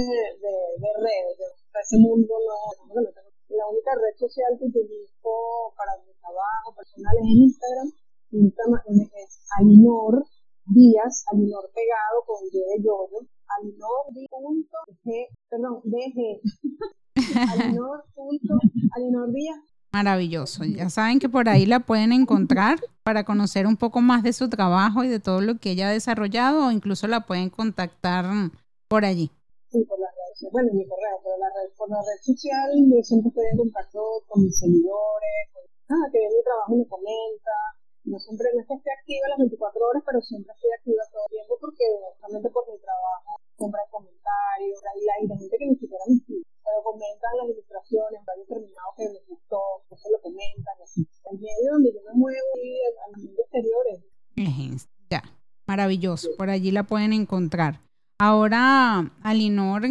de, 0.42 0.90
redes, 0.98 1.38
de 1.38 1.80
ese 1.80 1.98
mundo 1.98 2.34
no, 2.34 3.00
la 3.00 3.66
única 3.68 3.92
red 3.94 4.16
social 4.18 4.58
que 4.58 4.66
utilizo 4.66 5.30
para 5.76 5.92
mi 6.04 6.12
trabajo 6.18 6.74
personal 6.74 7.14
es 7.22 7.28
Instagram, 7.28 7.88
Instagram 8.32 9.10
es 9.22 9.30
Alinor 9.58 10.24
Díaz, 10.66 11.24
Alinor 11.32 11.70
pegado 11.74 12.18
con 12.26 12.38
Y 12.46 12.58
de 12.58 12.78
yoyo, 12.82 13.26
Alinor 13.58 14.04
G, 15.04 15.28
perdón, 15.48 15.80
DG, 15.84 16.40
Alinor, 17.52 18.04
Alinor 18.96 19.32
Díaz 19.32 19.72
Maravilloso. 19.92 20.64
Ya 20.64 20.88
saben 20.88 21.18
que 21.18 21.28
por 21.28 21.50
ahí 21.50 21.66
la 21.66 21.80
pueden 21.80 22.12
encontrar 22.12 22.80
para 23.02 23.24
conocer 23.24 23.66
un 23.66 23.76
poco 23.76 24.00
más 24.00 24.22
de 24.22 24.32
su 24.32 24.48
trabajo 24.48 25.04
y 25.04 25.08
de 25.08 25.20
todo 25.20 25.42
lo 25.42 25.58
que 25.58 25.72
ella 25.72 25.88
ha 25.88 25.92
desarrollado 25.92 26.66
o 26.66 26.70
incluso 26.70 27.06
la 27.08 27.26
pueden 27.26 27.50
contactar 27.50 28.24
por 28.92 29.08
allí. 29.08 29.24
Sí, 29.72 29.80
por 29.88 29.96
la 29.96 30.12
red, 30.12 30.36
bueno, 30.52 30.68
mi 30.76 30.84
correo, 30.84 31.16
pero 31.24 31.40
la 31.40 31.48
red, 31.48 31.72
por 31.80 31.88
la 31.88 31.96
red 32.04 32.20
social 32.20 32.68
yo 32.76 33.00
siempre 33.00 33.32
estoy 33.32 33.48
en 33.48 33.56
contacto 33.56 34.20
con 34.28 34.44
mis 34.44 34.52
seguidores, 34.52 35.48
con, 35.48 35.64
ah, 35.96 36.04
que 36.12 36.20
ve 36.20 36.28
mi 36.28 36.44
trabajo 36.44 36.76
y 36.76 36.84
me 36.84 36.88
comenta, 36.92 37.56
no 38.04 38.20
siempre 38.20 38.52
no 38.52 38.60
es 38.60 38.68
que 38.68 38.76
esté 38.76 38.92
activa 38.92 39.32
las 39.32 39.48
24 39.48 39.80
horas, 39.80 40.02
pero 40.04 40.20
siempre 40.20 40.52
estoy 40.52 40.70
activa 40.76 41.08
todo 41.08 41.24
el 41.24 41.32
tiempo 41.32 41.56
porque 41.56 41.86
justamente 42.04 42.48
por 42.52 42.68
mi 42.68 42.76
trabajo 42.84 43.32
siempre 43.56 43.80
hay 43.80 43.88
comentarios, 43.88 44.76
hay 44.84 45.24
de 45.24 45.36
gente 45.40 45.56
que 45.56 45.68
ni 45.72 45.76
siquiera 45.80 46.04
me 46.04 46.16
sigue, 46.28 46.44
pero 46.60 46.76
comentan 46.84 47.32
las 47.40 47.48
ilustraciones, 47.48 48.20
hay 48.28 48.38
determinados 48.44 48.92
que 48.92 49.08
les 49.08 49.24
gustó, 49.24 49.88
que 49.88 49.96
se 49.96 50.12
lo 50.12 50.20
comentan, 50.20 50.76
así. 50.84 51.00
El 51.32 51.40
medio 51.40 51.80
donde 51.80 51.96
yo 51.96 52.00
me 52.12 52.12
muevo 52.12 52.50
y 52.60 52.76
al 53.08 53.12
mundo 53.16 53.40
exterior 53.40 53.84
es. 53.88 54.84
Ya, 55.08 55.24
maravilloso, 55.64 56.36
por 56.36 56.52
allí 56.52 56.76
la 56.76 56.84
pueden 56.84 57.16
encontrar. 57.16 57.80
Ahora, 58.24 59.10
Alinor, 59.24 59.82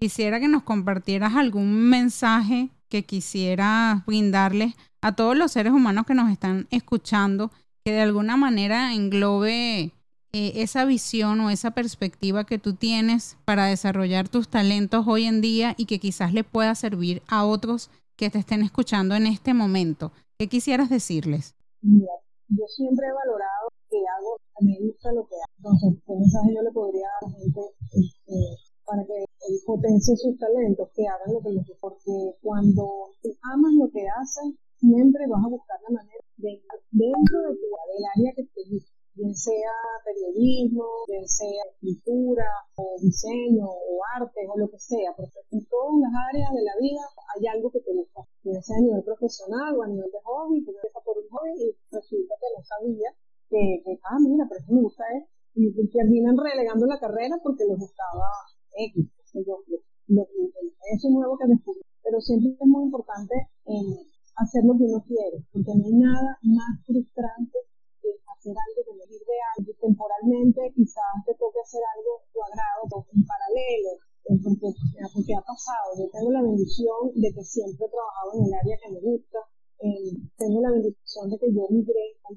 quisiera 0.00 0.40
que 0.40 0.48
nos 0.48 0.62
compartieras 0.62 1.34
algún 1.34 1.90
mensaje 1.90 2.70
que 2.88 3.04
quisiera 3.04 4.02
brindarles 4.06 4.72
a 5.02 5.14
todos 5.14 5.36
los 5.36 5.52
seres 5.52 5.74
humanos 5.74 6.06
que 6.06 6.14
nos 6.14 6.32
están 6.32 6.68
escuchando, 6.70 7.50
que 7.84 7.92
de 7.92 8.00
alguna 8.00 8.38
manera 8.38 8.94
englobe 8.94 9.92
eh, 10.32 10.52
esa 10.54 10.86
visión 10.86 11.38
o 11.42 11.50
esa 11.50 11.72
perspectiva 11.72 12.44
que 12.44 12.58
tú 12.58 12.72
tienes 12.72 13.36
para 13.44 13.66
desarrollar 13.66 14.30
tus 14.30 14.48
talentos 14.48 15.04
hoy 15.06 15.26
en 15.26 15.42
día 15.42 15.74
y 15.76 15.84
que 15.84 15.98
quizás 15.98 16.32
le 16.32 16.44
pueda 16.44 16.74
servir 16.74 17.22
a 17.28 17.44
otros 17.44 17.90
que 18.16 18.30
te 18.30 18.38
estén 18.38 18.62
escuchando 18.62 19.14
en 19.16 19.26
este 19.26 19.52
momento. 19.52 20.12
¿Qué 20.38 20.48
quisieras 20.48 20.88
decirles? 20.88 21.54
Yo 21.82 22.64
siempre 22.74 23.06
he 23.06 23.12
valorado 23.12 23.68
que 23.90 23.98
hago, 23.98 24.40
me 24.62 24.78
gusta 24.80 25.12
lo 25.12 25.28
que. 25.28 25.35
Entonces, 25.66 25.98
¿qué 26.06 26.14
mensaje 26.14 26.54
yo 26.54 26.62
le 26.62 26.70
podría 26.70 27.10
a 27.10 27.26
la 27.26 27.30
gente 27.42 27.58
este, 27.90 28.38
para 28.86 29.02
que 29.02 29.18
potencie 29.66 30.14
sus 30.14 30.38
talentos, 30.38 30.94
que 30.94 31.02
hagan 31.02 31.34
lo 31.34 31.42
que 31.42 31.50
les 31.58 31.66
gusta? 31.66 31.90
Porque 31.90 32.38
cuando 32.38 33.10
amas 33.50 33.74
lo 33.74 33.90
que 33.90 34.06
haces, 34.06 34.54
siempre 34.78 35.26
vas 35.26 35.42
a 35.42 35.50
buscar 35.50 35.82
la 35.90 35.98
manera 35.98 36.22
de, 36.38 36.62
dentro 36.94 37.36
de 37.50 37.52
tu, 37.58 37.66
del 37.66 38.04
área 38.14 38.30
que 38.38 38.46
te 38.46 38.62
gusta, 38.70 38.94
bien 39.18 39.34
sea 39.34 39.74
periodismo, 40.06 40.86
bien 41.10 41.26
sea 41.26 41.66
escritura, 41.74 42.46
o 42.78 42.94
diseño, 43.02 43.66
o 43.66 43.92
arte, 44.14 44.46
o 44.46 44.54
lo 44.54 44.70
que 44.70 44.78
sea, 44.78 45.18
porque 45.18 45.42
en 45.50 45.66
todas 45.66 45.98
las 45.98 46.14
áreas 46.30 46.54
de 46.54 46.62
la 46.62 46.78
vida 46.78 47.02
hay 47.34 47.42
algo 47.50 47.74
que 47.74 47.82
te 47.82 47.90
gusta, 47.90 48.22
bien 48.46 48.62
sea 48.62 48.78
a 48.78 48.86
nivel 48.86 49.02
profesional 49.02 49.74
o 49.74 49.82
a 49.82 49.90
nivel 49.90 50.14
de 50.14 50.22
hobby, 50.22 50.62
tú 50.62 50.70
empiezas 50.70 51.02
por 51.02 51.18
un 51.18 51.26
hobby 51.26 51.58
y 51.58 51.74
resulta 51.90 52.38
que 52.38 52.54
no 52.54 52.62
sabía 52.62 53.10
que, 53.50 53.82
que 53.82 53.98
ah, 54.06 54.22
mira, 54.22 54.46
pero 54.46 54.62
eso 54.62 54.70
me 54.70 54.82
gusta 54.86 55.02
esto, 55.10 55.35
y 55.56 55.72
terminan 55.88 56.36
relegando 56.36 56.84
la 56.84 57.00
carrera 57.00 57.36
porque 57.42 57.64
les 57.64 57.78
gustaba 57.78 58.28
X, 58.92 59.08
yo, 59.40 59.56
eso 60.92 61.08
nuevo 61.10 61.36
que 61.38 61.48
descubrí. 61.48 61.80
Pero 62.04 62.20
siempre 62.20 62.52
es 62.52 62.68
muy 62.68 62.84
importante 62.84 63.34
en 63.64 63.82
hacer 64.36 64.62
lo 64.62 64.76
que 64.76 64.84
uno 64.84 65.02
quiere, 65.08 65.42
porque 65.50 65.72
no 65.74 65.84
hay 65.84 65.96
nada 65.96 66.38
más 66.44 66.72
frustrante 66.84 67.58
que 67.98 68.08
hacer 68.14 68.54
algo 68.54 68.80
que 68.84 68.94
no 68.94 69.04
de 69.08 69.38
algo 69.56 69.72
temporalmente, 69.80 70.60
quizás 70.76 71.24
te 71.24 71.34
toque 71.34 71.58
hacer 71.58 71.82
algo 71.82 72.22
cuadrado, 72.30 73.02
en 73.10 73.24
paralelo, 73.24 73.92
eh, 74.28 74.38
porque, 74.38 74.68
eh, 74.70 75.08
porque 75.10 75.34
ha 75.34 75.42
pasado. 75.42 75.88
Yo 75.98 76.06
tengo 76.12 76.30
la 76.30 76.44
bendición 76.44 77.10
de 77.16 77.28
que 77.32 77.42
siempre 77.42 77.86
he 77.86 77.90
trabajado 77.90 78.28
en 78.38 78.42
el 78.46 78.54
área 78.54 78.76
que 78.76 78.92
me 78.92 79.00
gusta, 79.00 79.40
eh, 79.82 80.12
tengo 80.36 80.60
la 80.60 80.70
bendición 80.70 81.24
de 81.32 81.36
que 81.40 81.48
yo 81.50 81.66
migré 81.72 82.06
al 82.28 82.36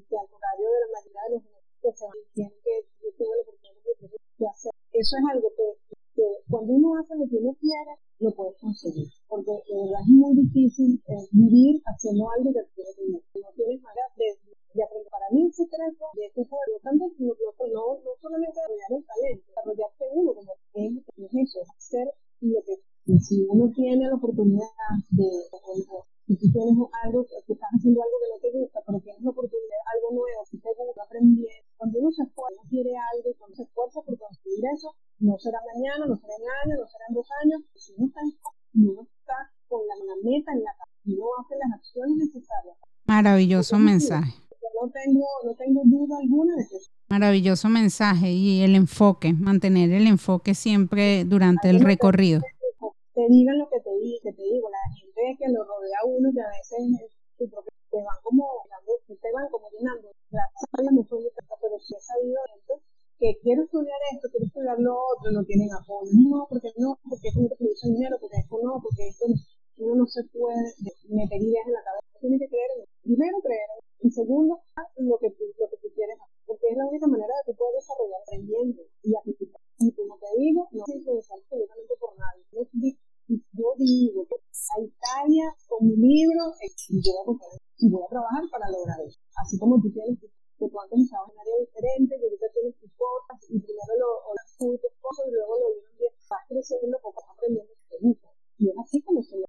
Eso 5.00 5.16
es 5.16 5.24
algo 5.32 5.48
que 5.56 5.80
cuando 6.48 6.72
uno 6.74 6.96
hace 7.00 7.16
lo 7.16 7.24
que 7.24 7.36
uno 7.40 7.56
quiere, 7.56 7.96
lo 8.20 8.30
puedes 8.36 8.56
conseguir. 8.60 9.08
Porque 9.28 9.52
de 9.64 9.76
verdad 9.80 10.04
es 10.04 10.12
muy 10.12 10.36
difícil 10.36 11.00
eh, 11.08 11.24
vivir 11.32 11.80
haciendo 11.86 12.28
algo 12.36 12.52
que 12.52 12.60
tú 12.76 12.82
no 13.08 13.48
tienes 13.56 13.80
manera 13.80 14.12
de, 14.16 14.28
de. 14.76 14.84
Para 15.08 15.26
mí 15.32 15.46
el 15.46 15.52
secreto 15.52 16.04
de 16.14 16.26
este 16.26 16.44
juego, 16.44 16.72
tanto 16.82 17.04
no, 17.18 17.32
no, 17.32 17.82
no 18.04 18.10
solamente 18.20 18.60
desarrollar 18.60 18.92
el 18.92 19.04
talento, 19.08 19.44
desarrollarte 19.48 20.04
uno 20.12 20.34
como 20.34 20.52
es, 20.74 20.92
es 21.16 21.32
eso, 21.32 21.60
hacer 21.76 22.06
lo 22.40 22.60
que 22.62 22.74
si 23.18 23.46
uno 23.48 23.72
tiene 23.74 24.06
la 24.06 24.14
oportunidad 24.14 24.68
Maravilloso 43.20 43.76
mensaje. 43.76 44.32
No 44.80 44.88
tengo, 44.88 45.28
no 45.44 45.52
tengo 45.52 45.82
duda 45.84 46.16
alguna 46.24 46.56
de 46.56 46.64
que 46.64 46.80
Maravilloso 47.12 47.68
mensaje 47.68 48.32
y 48.32 48.62
el 48.62 48.74
enfoque, 48.74 49.34
mantener 49.34 49.92
el 49.92 50.06
enfoque 50.06 50.54
siempre 50.54 51.28
durante 51.28 51.68
el 51.68 51.84
recorrido. 51.84 52.40
te 53.12 53.24
digan 53.28 53.58
lo 53.58 53.68
que 53.68 53.76
te, 53.84 53.92
que 54.24 54.32
te 54.32 54.42
digo, 54.42 54.70
la 54.72 54.80
gente 54.96 55.36
que 55.36 55.52
lo 55.52 55.60
rodea 55.68 56.00
a 56.00 56.06
uno 56.08 56.32
que 56.32 56.40
a 56.40 56.48
veces 56.48 57.12
te 57.36 58.00
van 58.00 58.16
como, 58.22 58.64
te 59.04 59.28
van 59.36 59.48
como 59.52 59.68
llenando, 59.68 60.08
pero 60.30 61.76
si 61.76 61.92
he 61.92 62.00
sabido 62.00 62.40
esto, 62.56 62.80
que 63.18 63.36
quiero 63.42 63.64
estudiar 63.64 64.00
esto, 64.16 64.28
quiero 64.32 64.46
estudiar 64.46 64.78
lo 64.80 64.96
otro, 64.96 65.28
no 65.32 65.44
tienen 65.44 65.68
apoyo, 65.76 66.08
no, 66.24 66.46
porque 66.48 66.72
no, 66.78 66.96
porque 67.04 67.28
esto 67.28 67.42
no 67.42 67.48
te 67.52 67.56
produce 67.56 67.84
dinero, 67.84 68.16
porque 68.18 68.38
esto 68.38 68.56
no, 68.64 68.80
porque 68.80 69.08
esto 69.12 69.26
uno 69.76 70.04
no 70.04 70.06
se 70.06 70.24
puede 70.32 70.72
meter 71.08 71.36
ideas 71.36 71.66
en 71.66 71.72
la 71.72 71.84
cabeza, 71.84 72.20
tiene 72.20 72.38
que 72.38 72.48
creer 72.48 72.70
en 72.76 72.89
primero 73.10 73.42
creer 73.42 73.70
y 74.06 74.08
segundo 74.10 74.62
lo 75.02 75.18
que 75.18 75.30
tú, 75.34 75.42
lo 75.58 75.66
que 75.66 75.78
tú 75.82 75.88
quieres 75.98 76.14
hacer, 76.14 76.40
porque 76.46 76.70
es 76.70 76.76
la 76.78 76.86
única 76.86 77.06
manera 77.10 77.34
de 77.42 77.50
que 77.50 77.58
puedas 77.58 77.82
desarrollar 77.82 78.22
aprendiendo 78.22 78.80
y 79.02 79.10
aplicar. 79.18 79.60
Y 79.82 79.90
como 79.92 80.14
te 80.16 80.30
digo, 80.38 80.68
no 80.70 80.84
se 80.86 80.94
influenciar 80.94 81.38
absolutamente 81.42 81.94
por 81.98 82.14
nadie. 82.14 82.46
No 82.54 82.62
yo 83.28 83.68
digo 83.78 84.26
a 84.30 84.76
Italia 84.78 85.46
con 85.66 85.90
mi 85.90 85.96
libro 85.98 86.54
y 86.88 87.02
voy 87.02 87.18
a, 87.18 87.58
y 87.78 87.86
voy 87.90 88.02
a 88.02 88.08
trabajar 88.14 88.44
para 88.50 88.70
lograr 88.70 88.98
eso. 89.02 89.18
Así 89.42 89.58
como 89.58 89.80
tú 89.82 89.90
tienes 89.90 90.18
que 90.20 90.30
tú 90.58 90.70
antes 90.70 91.00
estabas 91.00 91.32
en 91.32 91.40
área 91.40 91.56
diferente, 91.60 92.14
y 92.14 92.22
ahorita 92.22 92.46
tienes 92.52 92.76
tus 92.78 92.92
cosas, 92.92 93.36
y 93.48 93.58
primero 93.58 93.92
lo, 93.96 94.10
lo 94.28 94.42
tú 94.58 94.76
tus 94.76 94.94
cosas, 95.00 95.24
y 95.26 95.32
luego 95.32 95.56
lo 95.56 95.68
bien, 95.96 96.12
vas 96.28 96.44
creciendo, 96.46 96.98
poco 97.00 97.24
aprendiendo 97.26 97.72
Y 98.58 98.68
es 98.68 98.76
así 98.76 99.00
como 99.02 99.22
se 99.22 99.40
lo 99.40 99.46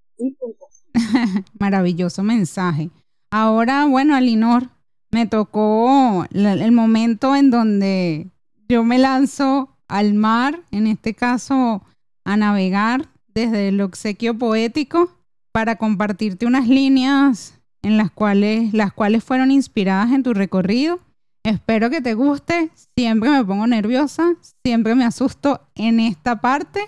cosas. 0.55 0.87
Maravilloso 1.59 2.23
mensaje. 2.23 2.89
Ahora, 3.31 3.85
bueno, 3.85 4.13
Alinor, 4.13 4.69
me 5.09 5.25
tocó 5.25 6.25
el 6.33 6.71
momento 6.73 7.35
en 7.35 7.49
donde 7.49 8.27
yo 8.67 8.83
me 8.83 8.99
lanzo 8.99 9.69
al 9.87 10.13
mar, 10.13 10.61
en 10.71 10.85
este 10.85 11.13
caso 11.13 11.81
a 12.25 12.37
navegar 12.37 13.07
desde 13.33 13.69
el 13.69 13.79
obsequio 13.79 14.37
poético 14.37 15.09
para 15.53 15.77
compartirte 15.77 16.45
unas 16.45 16.67
líneas 16.67 17.59
en 17.81 17.97
las 17.97 18.11
cuales, 18.11 18.73
las 18.73 18.91
cuales 18.91 19.23
fueron 19.23 19.49
inspiradas 19.49 20.11
en 20.11 20.23
tu 20.23 20.33
recorrido. 20.33 20.99
Espero 21.43 21.89
que 21.89 22.01
te 22.01 22.13
guste. 22.13 22.69
Siempre 22.97 23.29
me 23.29 23.43
pongo 23.43 23.65
nerviosa, 23.65 24.33
siempre 24.63 24.93
me 24.93 25.05
asusto 25.05 25.61
en 25.75 25.99
esta 26.01 26.41
parte 26.41 26.81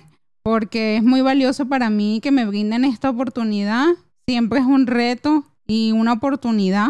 porque 0.43 0.97
es 0.97 1.03
muy 1.03 1.21
valioso 1.21 1.67
para 1.67 1.89
mí 1.89 2.19
que 2.21 2.31
me 2.31 2.45
brinden 2.45 2.83
esta 2.83 3.09
oportunidad. 3.09 3.87
Siempre 4.27 4.59
es 4.59 4.65
un 4.65 4.87
reto 4.87 5.45
y 5.67 5.91
una 5.91 6.13
oportunidad 6.13 6.89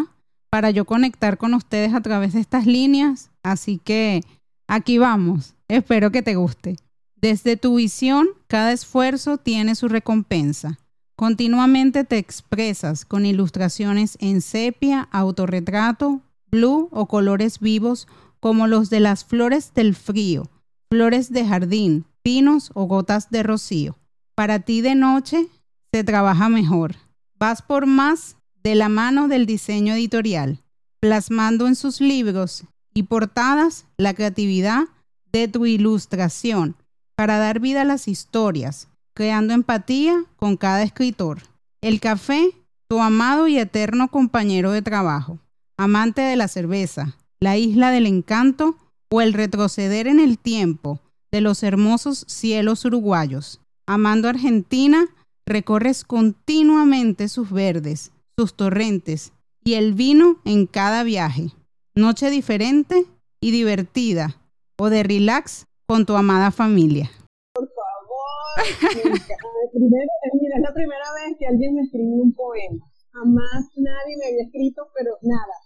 para 0.50 0.70
yo 0.70 0.84
conectar 0.84 1.38
con 1.38 1.54
ustedes 1.54 1.94
a 1.94 2.00
través 2.00 2.32
de 2.34 2.40
estas 2.40 2.66
líneas. 2.66 3.30
Así 3.42 3.78
que 3.78 4.22
aquí 4.68 4.98
vamos. 4.98 5.54
Espero 5.68 6.12
que 6.12 6.22
te 6.22 6.36
guste. 6.36 6.76
Desde 7.16 7.56
tu 7.56 7.76
visión, 7.76 8.28
cada 8.46 8.72
esfuerzo 8.72 9.38
tiene 9.38 9.74
su 9.74 9.88
recompensa. 9.88 10.78
Continuamente 11.16 12.04
te 12.04 12.18
expresas 12.18 13.04
con 13.04 13.24
ilustraciones 13.24 14.18
en 14.20 14.40
sepia, 14.40 15.08
autorretrato, 15.10 16.20
blue 16.50 16.88
o 16.90 17.06
colores 17.06 17.60
vivos 17.60 18.08
como 18.40 18.66
los 18.66 18.90
de 18.90 19.00
las 19.00 19.24
flores 19.24 19.72
del 19.74 19.94
frío, 19.94 20.50
flores 20.90 21.32
de 21.32 21.46
jardín, 21.46 22.04
pinos 22.22 22.70
o 22.74 22.84
gotas 22.84 23.30
de 23.30 23.42
rocío. 23.42 23.96
Para 24.34 24.58
ti 24.58 24.82
de 24.82 24.94
noche 24.94 25.46
se 25.92 26.04
trabaja 26.04 26.48
mejor. 26.48 26.96
Vas 27.38 27.62
por 27.62 27.86
más 27.86 28.36
de 28.64 28.74
la 28.74 28.88
mano 28.88 29.28
del 29.28 29.44
diseño 29.44 29.94
editorial, 29.94 30.58
plasmando 31.00 31.66
en 31.66 31.76
sus 31.76 32.00
libros 32.00 32.64
y 32.94 33.02
portadas 33.04 33.84
la 33.98 34.14
creatividad 34.14 34.84
de 35.32 35.48
tu 35.48 35.66
ilustración 35.66 36.74
para 37.14 37.38
dar 37.38 37.60
vida 37.60 37.82
a 37.82 37.84
las 37.84 38.08
historias, 38.08 38.88
creando 39.14 39.52
empatía 39.52 40.24
con 40.36 40.56
cada 40.56 40.82
escritor. 40.82 41.42
El 41.82 42.00
café, 42.00 42.52
tu 42.88 43.00
amado 43.02 43.48
y 43.48 43.58
eterno 43.58 44.08
compañero 44.08 44.70
de 44.72 44.80
trabajo, 44.80 45.38
amante 45.76 46.22
de 46.22 46.36
la 46.36 46.48
cerveza, 46.48 47.16
la 47.40 47.58
isla 47.58 47.90
del 47.90 48.06
encanto 48.06 48.76
o 49.10 49.20
el 49.20 49.34
retroceder 49.34 50.06
en 50.06 50.20
el 50.20 50.38
tiempo 50.38 51.00
de 51.30 51.42
los 51.42 51.62
hermosos 51.62 52.24
cielos 52.28 52.84
uruguayos. 52.86 53.60
Amando 53.86 54.28
Argentina, 54.28 55.04
recorres 55.46 56.04
continuamente 56.04 57.28
sus 57.28 57.50
verdes, 57.50 58.12
sus 58.36 58.54
torrentes 58.54 59.32
y 59.62 59.74
el 59.74 59.94
vino 59.94 60.40
en 60.44 60.66
cada 60.66 61.04
viaje. 61.04 61.50
Noche 61.94 62.30
diferente 62.30 63.06
y 63.40 63.50
divertida 63.50 64.40
o 64.78 64.90
de 64.90 65.02
relax 65.02 65.66
con 65.86 66.06
tu 66.06 66.16
amada 66.16 66.50
familia. 66.50 67.10
Por 67.52 67.68
favor, 67.68 68.56
mira, 69.74 70.56
es 70.56 70.62
la 70.62 70.74
primera 70.74 71.06
vez 71.14 71.36
que 71.38 71.46
alguien 71.46 71.74
me 71.74 71.82
escribe 71.82 72.20
un 72.20 72.32
poema. 72.32 72.84
Jamás 73.12 73.70
nadie 73.76 74.16
me 74.18 74.26
había 74.26 74.44
escrito, 74.44 74.88
pero 74.96 75.16
nada. 75.22 75.56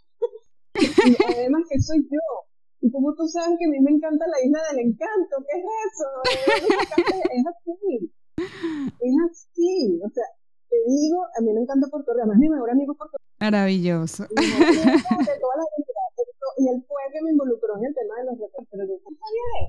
además 1.34 1.62
que 1.70 1.80
soy 1.80 2.02
yo. 2.02 2.20
Y 2.80 2.90
como 2.92 3.14
tú 3.14 3.26
sabes 3.26 3.56
que 3.58 3.64
a 3.64 3.70
mí 3.70 3.80
me 3.80 3.90
encanta 3.90 4.24
la 4.26 4.44
isla 4.44 4.60
del 4.70 4.86
encanto, 4.86 5.36
¿qué 5.48 5.58
es 5.58 5.64
eso? 5.88 6.08
Es 7.32 7.44
así. 7.46 8.12
Es 9.00 9.14
así. 9.30 10.00
O 10.04 10.10
sea, 10.10 10.24
digo, 10.90 11.24
a 11.36 11.40
mí 11.40 11.52
me 11.52 11.60
encanta 11.60 11.88
Puerto 11.88 12.12
Rico. 12.12 12.22
Además, 12.22 12.38
mi 12.38 12.48
mejor 12.48 12.70
amigo 12.70 12.92
es 12.92 12.98
Puerto 12.98 13.16
Rico. 13.18 13.28
Maravilloso. 13.40 14.26
Y, 16.58 16.68
él 16.68 16.84
fue 16.88 17.02
que 17.12 17.22
me 17.22 17.30
involucró 17.30 17.76
en 17.78 17.84
el 17.86 17.94
tema 17.94 18.16
de 18.18 18.24
los 18.24 18.38
retos. 18.38 18.66
Pero 18.70 18.84
yo 18.84 18.94
no 18.98 19.10
sabía 19.14 19.44
de 19.54 19.68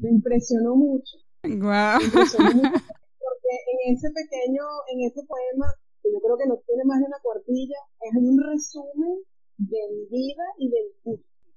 me 0.00 0.10
impresionó 0.10 0.76
mucho. 0.76 1.16
Wow. 1.42 1.98
Me 1.98 2.04
impresionó 2.04 2.52
mucho 2.54 2.84
porque 3.20 3.54
en 3.72 3.94
ese 3.94 4.10
pequeño, 4.10 4.62
en 4.92 5.02
ese 5.06 5.22
poema, 5.24 5.66
que 6.02 6.12
yo 6.12 6.20
creo 6.20 6.36
que 6.38 6.46
no 6.46 6.56
tiene 6.66 6.84
más 6.84 7.00
de 7.00 7.06
una 7.06 7.18
cuartilla, 7.22 7.78
es 8.00 8.16
un 8.16 8.38
resumen 8.40 9.18
de 9.58 9.78
mi 9.90 10.06
vida 10.06 10.44
y 10.58 10.70
de 10.70 10.80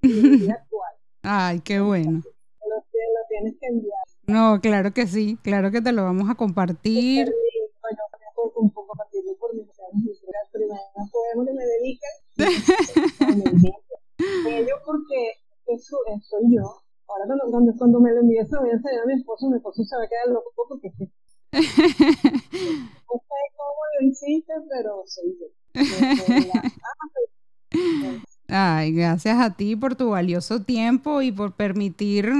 mi 0.01 0.37
vida 0.37 0.53
actual. 0.53 0.93
Ay, 1.23 1.61
qué 1.61 1.79
bueno. 1.79 2.21
Tienes 3.33 3.57
que 3.59 3.65
enviar. 3.65 4.05
No, 4.27 4.61
claro 4.61 4.93
que 4.93 5.07
sí, 5.07 5.39
claro 5.41 5.71
que 5.71 5.81
te 5.81 5.91
lo 5.91 6.03
vamos 6.03 6.29
a 6.29 6.35
compartir. 6.35 7.33
Bueno, 7.81 7.97
un 8.57 8.69
poco 8.69 8.89
compartirlo 8.89 9.35
por 9.39 9.55
mis 9.55 9.65
el 9.65 9.71
primer 10.51 10.77
poema 11.11 11.43
que 11.43 11.53
me 11.53 11.65
dedican. 11.65 12.11
Ellos 14.47 14.79
porque 14.85 15.31
eso, 15.65 15.97
soy 16.29 16.55
yo. 16.55 16.83
Ahora 17.07 17.25
cuando, 17.49 17.73
cuando, 17.75 17.99
me 17.99 18.11
lo 18.11 18.19
envíe 18.19 18.45
se 18.45 18.53
lo 18.53 18.61
voy 18.61 18.69
a 18.69 18.73
enseñar 18.73 19.01
a 19.01 19.05
mi 19.07 19.13
esposo, 19.13 19.49
mi 19.49 19.57
esposo 19.57 19.83
se 19.83 19.95
va 19.95 20.03
a 20.03 20.07
quedar 20.07 20.27
loco 20.27 20.51
porque 20.55 20.89
no 20.93 21.01
sé 21.59 21.71
cómo 23.57 23.81
lo 23.99 24.07
hiciste, 24.07 24.53
pero 24.69 25.01
soy 25.07 25.35
yo. 25.39 25.47
Ay, 28.47 28.93
gracias 28.93 29.39
a 29.39 29.55
ti 29.55 29.75
por 29.75 29.95
tu 29.95 30.11
valioso 30.11 30.61
tiempo 30.61 31.23
y 31.23 31.31
por 31.31 31.55
permitir 31.55 32.31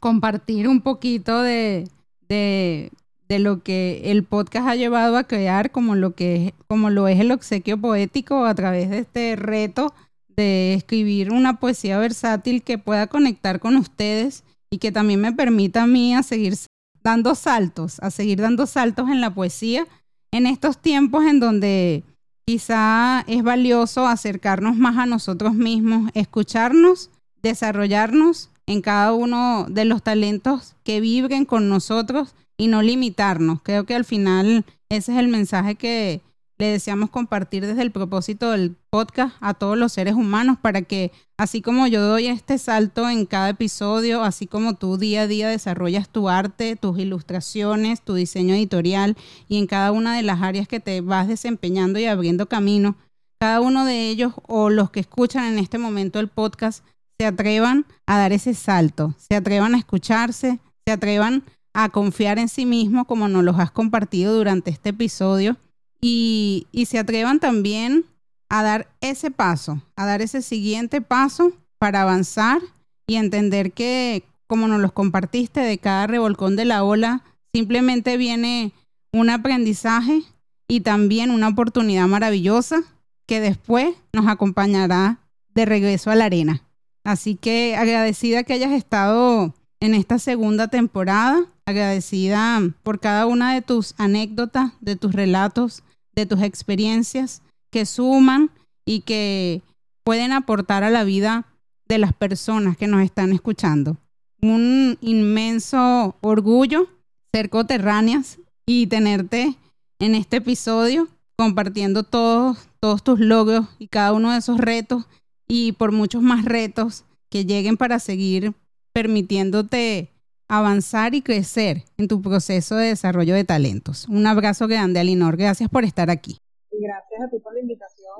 compartir 0.00 0.68
un 0.68 0.80
poquito 0.80 1.42
de, 1.42 1.88
de, 2.28 2.90
de, 3.28 3.38
lo 3.38 3.62
que 3.62 4.02
el 4.10 4.24
podcast 4.24 4.68
ha 4.68 4.74
llevado 4.76 5.16
a 5.16 5.24
crear, 5.24 5.70
como 5.70 5.94
lo, 5.94 6.14
que, 6.14 6.54
como 6.66 6.90
lo 6.90 7.08
es 7.08 7.20
el 7.20 7.32
obsequio 7.32 7.80
poético 7.80 8.44
a 8.44 8.54
través 8.54 8.90
de 8.90 8.98
este 8.98 9.36
reto 9.36 9.94
de 10.28 10.74
escribir 10.74 11.32
una 11.32 11.58
poesía 11.58 11.98
versátil 11.98 12.62
que 12.62 12.78
pueda 12.78 13.08
conectar 13.08 13.60
con 13.60 13.76
ustedes 13.76 14.44
y 14.70 14.78
que 14.78 14.92
también 14.92 15.20
me 15.20 15.32
permita 15.32 15.82
a 15.82 15.86
mí 15.86 16.14
a 16.14 16.22
seguir 16.22 16.54
dando 17.02 17.34
saltos, 17.34 17.98
a 18.00 18.10
seguir 18.10 18.40
dando 18.40 18.66
saltos 18.66 19.08
en 19.08 19.20
la 19.20 19.34
poesía 19.34 19.86
en 20.30 20.46
estos 20.46 20.78
tiempos 20.78 21.24
en 21.24 21.40
donde 21.40 22.04
quizá 22.44 23.24
es 23.26 23.42
valioso 23.42 24.06
acercarnos 24.06 24.76
más 24.76 24.96
a 24.96 25.06
nosotros 25.06 25.54
mismos, 25.54 26.10
escucharnos, 26.14 27.10
desarrollarnos 27.42 28.50
en 28.68 28.82
cada 28.82 29.14
uno 29.14 29.66
de 29.68 29.86
los 29.86 30.02
talentos 30.02 30.76
que 30.84 31.00
vibren 31.00 31.46
con 31.46 31.70
nosotros 31.70 32.34
y 32.58 32.68
no 32.68 32.82
limitarnos. 32.82 33.62
Creo 33.62 33.84
que 33.84 33.94
al 33.94 34.04
final 34.04 34.66
ese 34.90 35.12
es 35.12 35.18
el 35.18 35.28
mensaje 35.28 35.76
que 35.76 36.20
le 36.58 36.66
deseamos 36.66 37.08
compartir 37.08 37.64
desde 37.64 37.80
el 37.80 37.92
propósito 37.92 38.50
del 38.50 38.76
podcast 38.90 39.34
a 39.40 39.54
todos 39.54 39.78
los 39.78 39.92
seres 39.92 40.14
humanos 40.14 40.58
para 40.60 40.82
que 40.82 41.12
así 41.38 41.62
como 41.62 41.86
yo 41.86 42.02
doy 42.02 42.26
este 42.26 42.58
salto 42.58 43.08
en 43.08 43.24
cada 43.24 43.48
episodio, 43.48 44.22
así 44.22 44.46
como 44.46 44.74
tú 44.74 44.98
día 44.98 45.22
a 45.22 45.26
día 45.26 45.48
desarrollas 45.48 46.10
tu 46.10 46.28
arte, 46.28 46.76
tus 46.76 46.98
ilustraciones, 46.98 48.02
tu 48.02 48.14
diseño 48.14 48.54
editorial 48.54 49.16
y 49.48 49.56
en 49.56 49.66
cada 49.66 49.92
una 49.92 50.14
de 50.14 50.22
las 50.22 50.42
áreas 50.42 50.68
que 50.68 50.80
te 50.80 51.00
vas 51.00 51.26
desempeñando 51.26 52.00
y 52.00 52.04
abriendo 52.04 52.50
camino, 52.50 52.96
cada 53.40 53.62
uno 53.62 53.86
de 53.86 54.10
ellos 54.10 54.34
o 54.46 54.68
los 54.68 54.90
que 54.90 55.00
escuchan 55.00 55.44
en 55.44 55.58
este 55.58 55.78
momento 55.78 56.20
el 56.20 56.28
podcast 56.28 56.84
se 57.18 57.26
atrevan 57.26 57.84
a 58.06 58.18
dar 58.18 58.32
ese 58.32 58.54
salto, 58.54 59.14
se 59.18 59.34
atrevan 59.34 59.74
a 59.74 59.78
escucharse, 59.78 60.60
se 60.86 60.92
atrevan 60.92 61.42
a 61.74 61.88
confiar 61.88 62.38
en 62.38 62.48
sí 62.48 62.64
mismos 62.64 63.06
como 63.06 63.28
nos 63.28 63.44
los 63.44 63.58
has 63.58 63.70
compartido 63.70 64.34
durante 64.34 64.70
este 64.70 64.90
episodio 64.90 65.56
y, 66.00 66.66
y 66.70 66.86
se 66.86 66.98
atrevan 66.98 67.40
también 67.40 68.04
a 68.48 68.62
dar 68.62 68.88
ese 69.00 69.30
paso, 69.30 69.82
a 69.96 70.06
dar 70.06 70.22
ese 70.22 70.42
siguiente 70.42 71.00
paso 71.00 71.52
para 71.78 72.02
avanzar 72.02 72.60
y 73.06 73.16
entender 73.16 73.72
que 73.72 74.24
como 74.46 74.68
nos 74.68 74.80
los 74.80 74.92
compartiste 74.92 75.60
de 75.60 75.78
cada 75.78 76.06
revolcón 76.06 76.56
de 76.56 76.64
la 76.64 76.82
ola, 76.82 77.22
simplemente 77.52 78.16
viene 78.16 78.72
un 79.12 79.28
aprendizaje 79.28 80.22
y 80.68 80.80
también 80.80 81.30
una 81.30 81.48
oportunidad 81.48 82.06
maravillosa 82.06 82.82
que 83.26 83.40
después 83.40 83.94
nos 84.12 84.26
acompañará 84.26 85.18
de 85.54 85.66
regreso 85.66 86.10
a 86.10 86.14
la 86.14 86.26
arena. 86.26 86.62
Así 87.04 87.34
que 87.34 87.76
agradecida 87.76 88.44
que 88.44 88.52
hayas 88.52 88.72
estado 88.72 89.54
en 89.80 89.94
esta 89.94 90.18
segunda 90.18 90.68
temporada, 90.68 91.46
agradecida 91.64 92.60
por 92.82 93.00
cada 93.00 93.26
una 93.26 93.54
de 93.54 93.62
tus 93.62 93.94
anécdotas, 93.98 94.72
de 94.80 94.96
tus 94.96 95.12
relatos, 95.12 95.82
de 96.14 96.26
tus 96.26 96.42
experiencias 96.42 97.42
que 97.70 97.86
suman 97.86 98.50
y 98.84 99.00
que 99.00 99.62
pueden 100.04 100.32
aportar 100.32 100.82
a 100.82 100.90
la 100.90 101.04
vida 101.04 101.46
de 101.86 101.98
las 101.98 102.12
personas 102.12 102.76
que 102.76 102.86
nos 102.86 103.02
están 103.02 103.32
escuchando. 103.32 103.96
Un 104.40 104.98
inmenso 105.00 106.16
orgullo 106.20 106.88
ser 107.32 107.50
coterráneas 107.50 108.38
y 108.66 108.86
tenerte 108.86 109.56
en 109.98 110.14
este 110.14 110.38
episodio 110.38 111.08
compartiendo 111.36 112.02
todos, 112.02 112.68
todos 112.80 113.04
tus 113.04 113.20
logros 113.20 113.66
y 113.78 113.88
cada 113.88 114.12
uno 114.12 114.32
de 114.32 114.38
esos 114.38 114.58
retos 114.58 115.06
y 115.48 115.72
por 115.72 115.92
muchos 115.92 116.22
más 116.22 116.44
retos 116.44 117.04
que 117.30 117.44
lleguen 117.44 117.76
para 117.76 117.98
seguir 117.98 118.54
permitiéndote 118.92 120.10
avanzar 120.48 121.14
y 121.14 121.22
crecer 121.22 121.84
en 121.96 122.08
tu 122.08 122.22
proceso 122.22 122.76
de 122.76 122.88
desarrollo 122.88 123.34
de 123.34 123.44
talentos. 123.44 124.08
Un 124.08 124.26
abrazo 124.26 124.66
grande, 124.66 125.00
Alinor. 125.00 125.36
Gracias 125.36 125.68
por 125.68 125.84
estar 125.84 126.10
aquí. 126.10 126.38
Gracias 126.70 127.20
a 127.22 127.28
ti 127.30 127.38
por 127.38 127.54
la 127.54 127.60
invitación. 127.60 128.14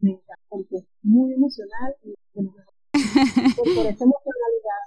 Me 0.00 0.10
encanta 0.10 0.34
porque 0.48 0.76
es 0.76 0.84
muy 1.02 1.32
emocional 1.32 1.94
y 2.02 2.14
por, 2.34 3.86
esa 3.86 4.04
emocionalidad. 4.04 4.80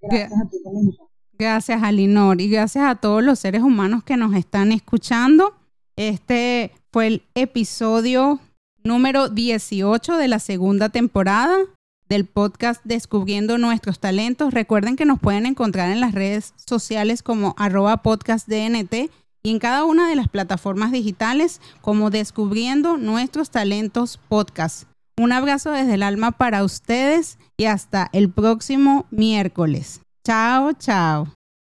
Gracias 0.00 0.40
a 0.40 0.48
ti 0.48 0.58
por 0.62 0.72
la 0.72 0.80
invitación. 0.80 1.08
Gracias, 1.36 1.82
Alinor, 1.82 2.40
y 2.40 2.48
gracias 2.48 2.84
a 2.84 2.94
todos 2.94 3.22
los 3.22 3.40
seres 3.40 3.62
humanos 3.62 4.04
que 4.04 4.16
nos 4.16 4.34
están 4.34 4.70
escuchando. 4.70 5.54
Este 5.96 6.72
fue 6.92 7.08
el 7.08 7.22
episodio 7.34 8.40
número 8.84 9.28
18 9.30 10.18
de 10.18 10.28
la 10.28 10.38
segunda 10.38 10.90
temporada 10.90 11.56
del 12.08 12.26
podcast 12.26 12.82
Descubriendo 12.84 13.56
Nuestros 13.56 13.98
Talentos. 13.98 14.52
Recuerden 14.52 14.96
que 14.96 15.06
nos 15.06 15.18
pueden 15.18 15.46
encontrar 15.46 15.90
en 15.90 16.00
las 16.00 16.12
redes 16.12 16.52
sociales 16.56 17.22
como 17.22 17.54
arroba 17.56 18.02
podcastdnt 18.02 18.92
y 19.42 19.50
en 19.50 19.58
cada 19.58 19.84
una 19.84 20.08
de 20.08 20.16
las 20.16 20.28
plataformas 20.28 20.92
digitales 20.92 21.60
como 21.80 22.10
Descubriendo 22.10 22.98
Nuestros 22.98 23.50
Talentos 23.50 24.18
Podcast. 24.28 24.84
Un 25.16 25.32
abrazo 25.32 25.70
desde 25.70 25.94
el 25.94 26.02
alma 26.02 26.32
para 26.32 26.64
ustedes 26.64 27.38
y 27.56 27.64
hasta 27.66 28.10
el 28.12 28.30
próximo 28.30 29.06
miércoles. 29.10 30.00
Chao, 30.24 30.72
chao. 30.72 31.28